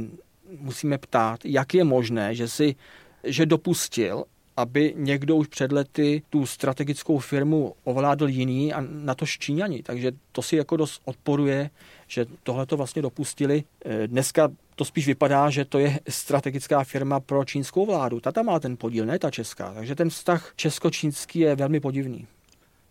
musíme 0.58 0.98
ptát, 0.98 1.44
jak 1.44 1.74
je 1.74 1.84
možné, 1.84 2.34
že 2.34 2.48
si 2.48 2.76
že 3.24 3.46
dopustil, 3.46 4.24
aby 4.56 4.94
někdo 4.96 5.36
už 5.36 5.46
před 5.46 5.72
lety 5.72 6.22
tu 6.30 6.46
strategickou 6.46 7.18
firmu 7.18 7.74
ovládl 7.84 8.28
jiný 8.28 8.72
a 8.72 8.80
na 8.80 9.14
to 9.14 9.26
Číňani. 9.26 9.82
Takže 9.82 10.12
to 10.32 10.42
si 10.42 10.56
jako 10.56 10.76
dost 10.76 11.02
odporuje, 11.04 11.70
že 12.06 12.26
tohle 12.42 12.66
to 12.66 12.76
vlastně 12.76 13.02
dopustili. 13.02 13.64
Eh, 13.84 14.06
dneska 14.06 14.48
to 14.74 14.84
spíš 14.84 15.06
vypadá, 15.06 15.50
že 15.50 15.64
to 15.64 15.78
je 15.78 16.00
strategická 16.08 16.84
firma 16.84 17.20
pro 17.20 17.44
čínskou 17.44 17.86
vládu. 17.86 18.20
Ta 18.20 18.32
tam 18.32 18.46
má 18.46 18.60
ten 18.60 18.76
podíl, 18.76 19.06
ne 19.06 19.18
ta 19.18 19.30
česká. 19.30 19.74
Takže 19.74 19.94
ten 19.94 20.10
vztah 20.10 20.52
česko-čínský 20.56 21.38
je 21.38 21.56
velmi 21.56 21.80
podivný. 21.80 22.26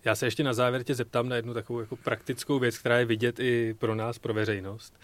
Já 0.05 0.15
se 0.15 0.25
ještě 0.25 0.43
na 0.43 0.53
závěr 0.53 0.83
tě 0.83 0.95
zeptám 0.95 1.29
na 1.29 1.35
jednu 1.35 1.53
takovou 1.53 1.79
jako 1.79 1.95
praktickou 1.95 2.59
věc, 2.59 2.77
která 2.77 2.99
je 2.99 3.05
vidět 3.05 3.39
i 3.39 3.75
pro 3.79 3.95
nás, 3.95 4.19
pro 4.19 4.33
veřejnost. 4.33 4.99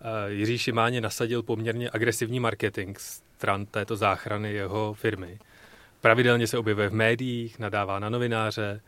Eh, 0.00 0.32
Jiří 0.32 0.58
Šimáně 0.58 1.00
nasadil 1.00 1.42
poměrně 1.42 1.90
agresivní 1.92 2.40
marketing 2.40 2.98
stran 2.98 3.66
této 3.66 3.96
záchrany 3.96 4.52
jeho 4.52 4.94
firmy. 4.94 5.38
Pravidelně 6.00 6.46
se 6.46 6.58
objevuje 6.58 6.88
v 6.88 6.94
médiích, 6.94 7.58
nadává 7.58 7.98
na 7.98 8.08
novináře. 8.08 8.80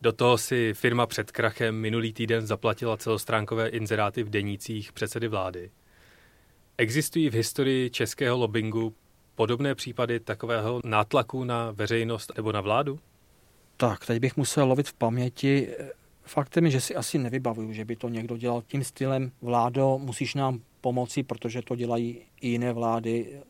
Do 0.00 0.12
toho 0.12 0.38
si 0.38 0.74
firma 0.74 1.06
před 1.06 1.32
krachem 1.32 1.74
minulý 1.74 2.12
týden 2.12 2.46
zaplatila 2.46 2.96
celostránkové 2.96 3.68
inzeráty 3.68 4.22
v 4.22 4.30
denících 4.30 4.92
předsedy 4.92 5.28
vlády. 5.28 5.70
Existují 6.78 7.30
v 7.30 7.34
historii 7.34 7.90
českého 7.90 8.38
lobbingu 8.38 8.94
podobné 9.34 9.74
případy 9.74 10.20
takového 10.20 10.80
nátlaku 10.84 11.44
na 11.44 11.70
veřejnost 11.70 12.32
nebo 12.36 12.52
na 12.52 12.60
vládu? 12.60 12.98
Tak, 13.76 14.06
teď 14.06 14.20
bych 14.20 14.36
musel 14.36 14.68
lovit 14.68 14.88
v 14.88 14.94
paměti. 14.94 15.68
Faktem 16.22 16.64
je, 16.64 16.70
že 16.70 16.80
si 16.80 16.94
asi 16.94 17.18
nevybavuju, 17.18 17.72
že 17.72 17.84
by 17.84 17.96
to 17.96 18.08
někdo 18.08 18.36
dělal 18.36 18.62
tím 18.66 18.84
stylem 18.84 19.32
vládo, 19.42 19.98
musíš 20.02 20.34
nám 20.34 20.60
pomoci, 20.80 21.22
protože 21.22 21.62
to 21.62 21.76
dělají 21.76 22.20
i 22.40 22.48
jiné 22.48 22.72
vlády, 22.72 23.40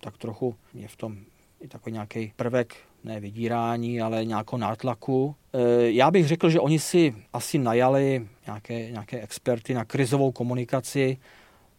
tak 0.00 0.18
trochu 0.18 0.56
je 0.74 0.88
v 0.88 0.96
tom 0.96 1.16
i 1.60 1.68
takový 1.68 1.92
nějaký 1.92 2.32
prvek, 2.36 2.76
ne 3.04 3.20
vydírání, 3.20 4.00
ale 4.00 4.24
nějakou 4.24 4.56
nátlaku. 4.56 5.34
E, 5.52 5.90
já 5.90 6.10
bych 6.10 6.28
řekl, 6.28 6.50
že 6.50 6.60
oni 6.60 6.78
si 6.78 7.14
asi 7.32 7.58
najali 7.58 8.28
nějaké, 8.46 8.90
nějaké 8.90 9.20
experty 9.20 9.74
na 9.74 9.84
krizovou 9.84 10.32
komunikaci, 10.32 11.18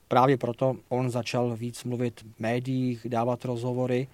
právě 0.07 0.37
proto 0.37 0.75
on 0.89 1.09
začal 1.09 1.55
víc 1.55 1.83
mluvit 1.83 2.21
v 2.21 2.39
médiích, 2.39 3.05
dávat 3.09 3.45
rozhovory. 3.45 4.07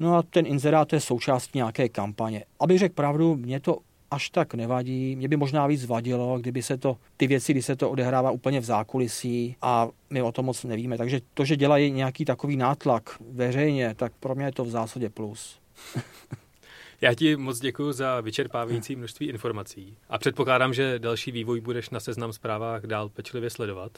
No 0.00 0.16
a 0.16 0.22
ten 0.22 0.46
inzerát 0.46 0.92
je 0.92 1.00
součástí 1.00 1.58
nějaké 1.58 1.88
kampaně. 1.88 2.44
Abych 2.60 2.78
řekl 2.78 2.94
pravdu, 2.94 3.36
mě 3.36 3.60
to 3.60 3.78
až 4.10 4.30
tak 4.30 4.54
nevadí. 4.54 5.16
Mě 5.16 5.28
by 5.28 5.36
možná 5.36 5.66
víc 5.66 5.84
vadilo, 5.86 6.38
kdyby 6.38 6.62
se 6.62 6.76
to, 6.76 6.96
ty 7.16 7.26
věci, 7.26 7.52
kdy 7.52 7.62
se 7.62 7.76
to 7.76 7.90
odehrává 7.90 8.30
úplně 8.30 8.60
v 8.60 8.64
zákulisí 8.64 9.56
a 9.62 9.88
my 10.10 10.22
o 10.22 10.32
tom 10.32 10.44
moc 10.44 10.64
nevíme. 10.64 10.98
Takže 10.98 11.20
to, 11.34 11.44
že 11.44 11.56
dělají 11.56 11.90
nějaký 11.90 12.24
takový 12.24 12.56
nátlak 12.56 13.16
veřejně, 13.30 13.94
tak 13.94 14.12
pro 14.20 14.34
mě 14.34 14.44
je 14.44 14.52
to 14.52 14.64
v 14.64 14.70
zásadě 14.70 15.10
plus. 15.10 15.58
Já 17.00 17.14
ti 17.14 17.36
moc 17.36 17.60
děkuji 17.60 17.92
za 17.92 18.20
vyčerpávající 18.20 18.96
množství 18.96 19.26
informací 19.26 19.96
a 20.08 20.18
předpokládám, 20.18 20.74
že 20.74 20.98
další 20.98 21.32
vývoj 21.32 21.60
budeš 21.60 21.90
na 21.90 22.00
seznam 22.00 22.32
zprávách 22.32 22.82
dál 22.82 23.08
pečlivě 23.08 23.50
sledovat. 23.50 23.92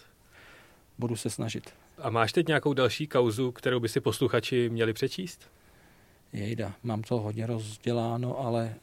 Budu 0.98 1.16
se 1.16 1.30
snažit. 1.30 1.70
A 1.98 2.10
máš 2.10 2.32
teď 2.32 2.48
nějakou 2.48 2.72
další 2.72 3.06
kauzu, 3.06 3.52
kterou 3.52 3.80
by 3.80 3.88
si 3.88 4.00
posluchači 4.00 4.68
měli 4.68 4.92
přečíst? 4.92 5.50
Jejda, 6.32 6.72
mám 6.82 7.02
to 7.02 7.20
hodně 7.20 7.46
rozděláno, 7.46 8.38
ale 8.38 8.64
e, 8.66 8.74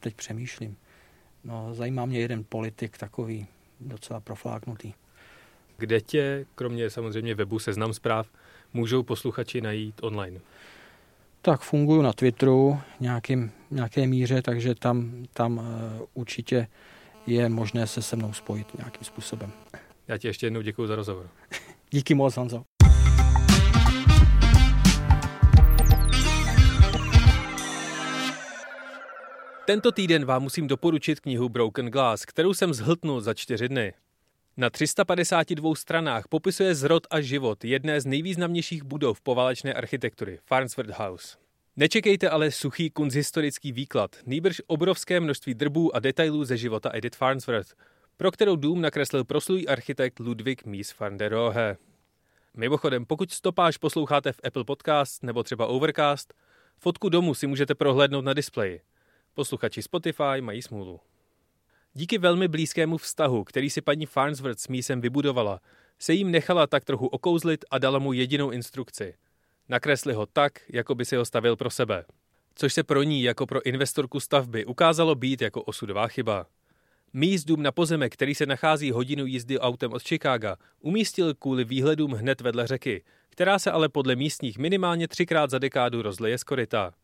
teď 0.00 0.14
přemýšlím. 0.14 0.76
No, 1.44 1.74
zajímá 1.74 2.06
mě 2.06 2.18
jeden 2.18 2.44
politik 2.44 2.98
takový 2.98 3.46
docela 3.80 4.20
profláknutý. 4.20 4.92
Kde 5.76 6.00
tě, 6.00 6.46
kromě 6.54 6.90
samozřejmě 6.90 7.34
webu 7.34 7.58
Seznam 7.58 7.92
zpráv, 7.92 8.28
můžou 8.72 9.02
posluchači 9.02 9.60
najít 9.60 9.94
online? 10.02 10.40
Tak 11.42 11.60
funguju 11.60 12.02
na 12.02 12.12
Twitteru 12.12 12.80
nějakým, 13.00 13.52
nějaké 13.70 14.06
míře, 14.06 14.42
takže 14.42 14.74
tam, 14.74 15.26
tam 15.32 15.58
uh, 15.58 15.64
určitě 16.14 16.66
je 17.26 17.48
možné 17.48 17.86
se 17.86 18.02
se 18.02 18.16
mnou 18.16 18.32
spojit 18.32 18.78
nějakým 18.78 19.04
způsobem. 19.04 19.52
Já 20.08 20.18
ti 20.18 20.28
ještě 20.28 20.46
jednou 20.46 20.60
děkuji 20.60 20.86
za 20.86 20.96
rozhovor. 20.96 21.28
Díky 21.90 22.14
moc, 22.14 22.36
Honzo. 22.36 22.64
Tento 29.66 29.92
týden 29.92 30.24
vám 30.24 30.42
musím 30.42 30.66
doporučit 30.66 31.20
knihu 31.20 31.48
Broken 31.48 31.86
Glass, 31.86 32.24
kterou 32.24 32.54
jsem 32.54 32.74
zhltnul 32.74 33.20
za 33.20 33.34
čtyři 33.34 33.68
dny. 33.68 33.92
Na 34.56 34.70
352 34.70 35.74
stranách 35.74 36.28
popisuje 36.28 36.74
zrod 36.74 37.06
a 37.10 37.20
život 37.20 37.64
jedné 37.64 38.00
z 38.00 38.06
nejvýznamnějších 38.06 38.82
budov 38.82 39.20
poválečné 39.20 39.74
architektury, 39.74 40.38
Farnsworth 40.44 40.98
House. 40.98 41.36
Nečekejte 41.76 42.30
ale 42.30 42.50
suchý 42.50 42.90
kunzhistorický 42.90 43.72
výklad, 43.72 44.16
nýbrž 44.26 44.62
obrovské 44.66 45.20
množství 45.20 45.54
drbů 45.54 45.96
a 45.96 45.98
detailů 45.98 46.44
ze 46.44 46.56
života 46.56 46.90
Edith 46.92 47.16
Farnsworth, 47.16 47.74
pro 48.16 48.30
kterou 48.30 48.56
dům 48.56 48.80
nakreslil 48.80 49.24
proslulý 49.24 49.68
architekt 49.68 50.20
Ludwig 50.20 50.64
Mies 50.64 50.98
van 50.98 51.16
der 51.16 51.32
Rohe. 51.32 51.76
Mimochodem, 52.54 53.06
pokud 53.06 53.30
stopáž 53.32 53.76
posloucháte 53.76 54.32
v 54.32 54.40
Apple 54.44 54.64
Podcast 54.64 55.22
nebo 55.22 55.42
třeba 55.42 55.66
Overcast, 55.66 56.34
fotku 56.78 57.08
domu 57.08 57.34
si 57.34 57.46
můžete 57.46 57.74
prohlédnout 57.74 58.24
na 58.24 58.32
displeji. 58.32 58.80
Posluchači 59.34 59.82
Spotify 59.82 60.40
mají 60.40 60.62
smůlu. 60.62 61.00
Díky 61.94 62.18
velmi 62.18 62.48
blízkému 62.48 62.98
vztahu, 62.98 63.44
který 63.44 63.70
si 63.70 63.80
paní 63.80 64.06
Farnsworth 64.06 64.58
s 64.58 64.68
Mísem 64.68 65.00
vybudovala, 65.00 65.60
se 65.98 66.14
jim 66.14 66.30
nechala 66.30 66.66
tak 66.66 66.84
trochu 66.84 67.06
okouzlit 67.06 67.64
a 67.70 67.78
dala 67.78 67.98
mu 67.98 68.12
jedinou 68.12 68.50
instrukci. 68.50 69.14
Nakresli 69.68 70.14
ho 70.14 70.26
tak, 70.26 70.52
jako 70.68 70.94
by 70.94 71.04
si 71.04 71.16
ho 71.16 71.24
stavil 71.24 71.56
pro 71.56 71.70
sebe. 71.70 72.04
Což 72.54 72.72
se 72.72 72.82
pro 72.82 73.02
ní 73.02 73.22
jako 73.22 73.46
pro 73.46 73.66
investorku 73.66 74.20
stavby 74.20 74.64
ukázalo 74.64 75.14
být 75.14 75.42
jako 75.42 75.62
osudová 75.62 76.08
chyba. 76.08 76.46
Mís 77.12 77.44
dům 77.44 77.62
na 77.62 77.72
pozemek, 77.72 78.12
který 78.12 78.34
se 78.34 78.46
nachází 78.46 78.90
hodinu 78.90 79.26
jízdy 79.26 79.58
autem 79.58 79.92
od 79.92 80.02
Chicaga, 80.02 80.56
umístil 80.80 81.34
kvůli 81.34 81.64
výhledům 81.64 82.12
hned 82.12 82.40
vedle 82.40 82.66
řeky, 82.66 83.04
která 83.30 83.58
se 83.58 83.70
ale 83.70 83.88
podle 83.88 84.16
místních 84.16 84.58
minimálně 84.58 85.08
třikrát 85.08 85.50
za 85.50 85.58
dekádu 85.58 86.02
rozleje 86.02 86.38
z 86.38 86.44
koryta. 86.44 86.94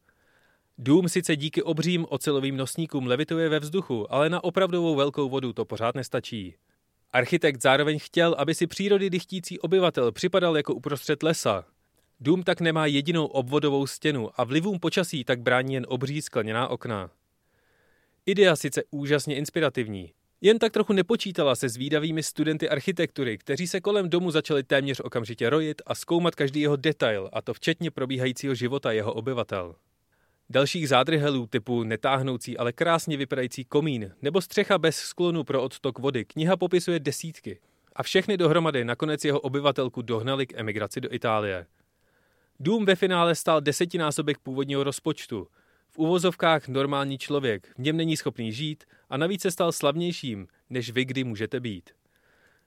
Dům 0.82 1.08
sice 1.08 1.36
díky 1.36 1.62
obřím 1.62 2.06
ocelovým 2.08 2.56
nosníkům 2.56 3.06
levituje 3.06 3.48
ve 3.48 3.58
vzduchu, 3.58 4.12
ale 4.12 4.30
na 4.30 4.44
opravdovou 4.44 4.94
velkou 4.96 5.28
vodu 5.28 5.52
to 5.52 5.64
pořád 5.64 5.94
nestačí. 5.94 6.54
Architekt 7.10 7.62
zároveň 7.62 7.98
chtěl, 7.98 8.34
aby 8.38 8.54
si 8.54 8.66
přírody 8.66 9.10
dychtící 9.10 9.58
obyvatel 9.58 10.12
připadal 10.12 10.56
jako 10.56 10.74
uprostřed 10.74 11.22
lesa. 11.22 11.64
Dům 12.20 12.42
tak 12.42 12.60
nemá 12.60 12.86
jedinou 12.86 13.26
obvodovou 13.26 13.86
stěnu 13.86 14.30
a 14.40 14.44
vlivům 14.44 14.78
počasí 14.78 15.24
tak 15.24 15.40
brání 15.40 15.74
jen 15.74 15.86
obří 15.88 16.22
skleněná 16.22 16.68
okna. 16.68 17.10
Idea 18.26 18.56
sice 18.56 18.82
úžasně 18.90 19.36
inspirativní, 19.36 20.12
jen 20.40 20.58
tak 20.58 20.72
trochu 20.72 20.92
nepočítala 20.92 21.56
se 21.56 21.68
zvídavými 21.68 22.22
studenty 22.22 22.68
architektury, 22.68 23.38
kteří 23.38 23.66
se 23.66 23.80
kolem 23.80 24.10
domu 24.10 24.30
začali 24.30 24.62
téměř 24.62 25.00
okamžitě 25.00 25.50
rojit 25.50 25.82
a 25.86 25.94
zkoumat 25.94 26.34
každý 26.34 26.60
jeho 26.60 26.76
detail, 26.76 27.30
a 27.32 27.42
to 27.42 27.54
včetně 27.54 27.90
probíhajícího 27.90 28.54
života 28.54 28.92
jeho 28.92 29.12
obyvatel. 29.12 29.74
Dalších 30.52 30.88
zádrhelů 30.88 31.46
typu 31.46 31.82
netáhnoucí, 31.82 32.58
ale 32.58 32.72
krásně 32.72 33.16
vypadající 33.16 33.64
komín 33.64 34.14
nebo 34.22 34.40
střecha 34.40 34.78
bez 34.78 34.96
sklonu 34.96 35.44
pro 35.44 35.62
odtok 35.62 35.98
vody 35.98 36.24
kniha 36.24 36.56
popisuje 36.56 37.00
desítky. 37.00 37.60
A 37.96 38.02
všechny 38.02 38.36
dohromady 38.36 38.84
nakonec 38.84 39.24
jeho 39.24 39.40
obyvatelku 39.40 40.02
dohnali 40.02 40.46
k 40.46 40.52
emigraci 40.58 41.00
do 41.00 41.14
Itálie. 41.14 41.66
Dům 42.60 42.84
ve 42.84 42.94
finále 42.96 43.34
stál 43.34 43.60
desetinásobek 43.60 44.38
původního 44.38 44.84
rozpočtu. 44.84 45.48
V 45.88 45.98
uvozovkách 45.98 46.68
normální 46.68 47.18
člověk, 47.18 47.68
v 47.74 47.78
něm 47.78 47.96
není 47.96 48.16
schopný 48.16 48.52
žít 48.52 48.84
a 49.10 49.16
navíc 49.16 49.42
se 49.42 49.50
stal 49.50 49.72
slavnějším, 49.72 50.46
než 50.70 50.90
vy 50.90 51.04
kdy 51.04 51.24
můžete 51.24 51.60
být. 51.60 51.90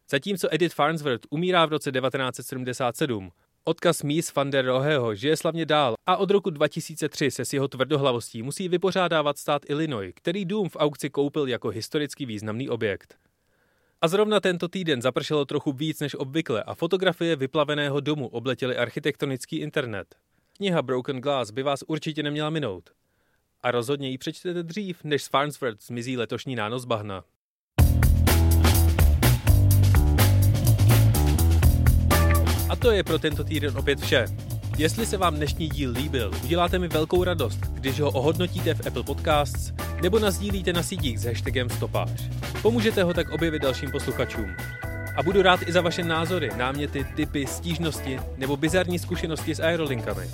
Zatímco 0.10 0.48
Edith 0.52 0.76
Farnsworth 0.76 1.28
umírá 1.30 1.65
v 1.65 1.69
roce 1.69 1.91
1977, 1.91 3.32
odkaz 3.63 4.04
Mies 4.04 4.36
van 4.36 4.52
der 4.52 4.65
Roheho 4.65 5.15
žije 5.15 5.38
slavně 5.38 5.65
dál 5.65 5.95
a 6.06 6.17
od 6.17 6.32
roku 6.32 6.49
2003 6.49 7.32
se 7.32 7.45
s 7.45 7.54
jeho 7.54 7.67
tvrdohlavostí 7.67 8.41
musí 8.41 8.69
vypořádávat 8.69 9.38
stát 9.38 9.69
Illinois, 9.69 10.13
který 10.15 10.45
dům 10.45 10.69
v 10.69 10.78
aukci 10.80 11.10
koupil 11.10 11.47
jako 11.47 11.69
historicky 11.69 12.26
významný 12.26 12.69
objekt. 12.69 13.17
A 14.02 14.08
zrovna 14.08 14.39
tento 14.39 14.67
týden 14.67 15.02
zapršelo 15.02 15.45
trochu 15.45 15.71
víc 15.71 15.99
než 15.99 16.15
obvykle 16.15 16.63
a 16.63 16.76
fotografie 16.76 17.36
vyplaveného 17.36 17.99
domu 17.99 18.28
obletěly 18.28 18.78
architektonický 18.78 19.58
internet. 19.58 20.15
Kniha 20.58 20.82
Broken 20.82 21.21
Glass 21.21 21.52
by 21.52 21.63
vás 21.63 21.84
určitě 21.88 22.23
neměla 22.23 22.49
minout. 22.49 22.89
A 23.62 23.71
rozhodně 23.71 24.10
ji 24.10 24.17
přečtete 24.17 24.63
dřív, 24.63 25.04
než 25.04 25.23
z 25.23 25.28
Farnsworth 25.28 25.84
zmizí 25.84 26.17
letošní 26.17 26.56
nános 26.56 26.86
bahna. 26.86 27.23
A 32.74 32.76
to 32.76 32.92
je 32.92 33.04
pro 33.04 33.20
tento 33.20 33.44
týden 33.44 33.78
opět 33.78 34.02
vše. 34.02 34.26
Jestli 34.78 35.06
se 35.06 35.18
vám 35.18 35.36
dnešní 35.36 35.70
díl 35.70 35.92
líbil, 35.92 36.32
uděláte 36.44 36.80
mi 36.80 36.88
velkou 36.88 37.24
radost, 37.24 37.60
když 37.60 38.00
ho 38.00 38.12
ohodnotíte 38.12 38.74
v 38.74 38.88
Apple 38.88 39.04
Podcasts 39.04 39.74
nebo 40.02 40.20
nazdílíte 40.20 40.74
na 40.74 40.84
sítích 40.84 41.20
s 41.20 41.26
hashtagem 41.26 41.70
stopáž. 41.70 42.10
Pomůžete 42.62 43.04
ho 43.04 43.14
tak 43.14 43.30
objevit 43.30 43.62
dalším 43.62 43.92
posluchačům. 43.92 44.56
A 45.18 45.24
budu 45.24 45.42
rád 45.42 45.60
i 45.68 45.72
za 45.72 45.82
vaše 45.82 46.04
názory, 46.04 46.50
náměty, 46.58 47.06
typy, 47.16 47.48
stížnosti 47.48 48.20
nebo 48.38 48.58
bizarní 48.58 49.00
zkušenosti 49.00 49.56
s 49.56 49.60
aerolinkami. 49.60 50.30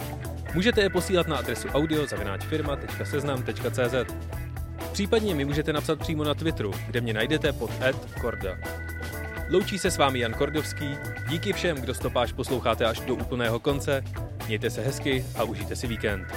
Můžete 0.54 0.82
je 0.82 0.90
posílat 0.90 1.28
na 1.28 1.38
adresu 1.38 1.68
audio.seznam.cz 1.68 4.14
Případně 4.92 5.36
mi 5.36 5.46
můžete 5.46 5.74
napsat 5.74 6.00
přímo 6.00 6.24
na 6.24 6.34
Twitteru, 6.34 6.74
kde 6.88 7.02
mě 7.02 7.14
najdete 7.14 7.54
pod 7.54 7.72
@korda. 8.22 8.58
Loučí 9.52 9.80
se 9.80 9.92
s 9.92 9.98
vámi 9.98 10.20
Jan 10.20 10.34
Kordovský. 10.34 10.98
Díky 11.30 11.54
všem, 11.54 11.78
kdo 11.78 11.94
stopáž 11.94 12.32
posloucháte 12.32 12.86
až 12.86 13.00
do 13.00 13.16
úplného 13.16 13.60
konce. 13.60 14.04
Mějte 14.48 14.70
se 14.70 14.82
hezky 14.82 15.26
a 15.36 15.44
užijte 15.44 15.76
si 15.76 15.88
víkend. 15.88 16.28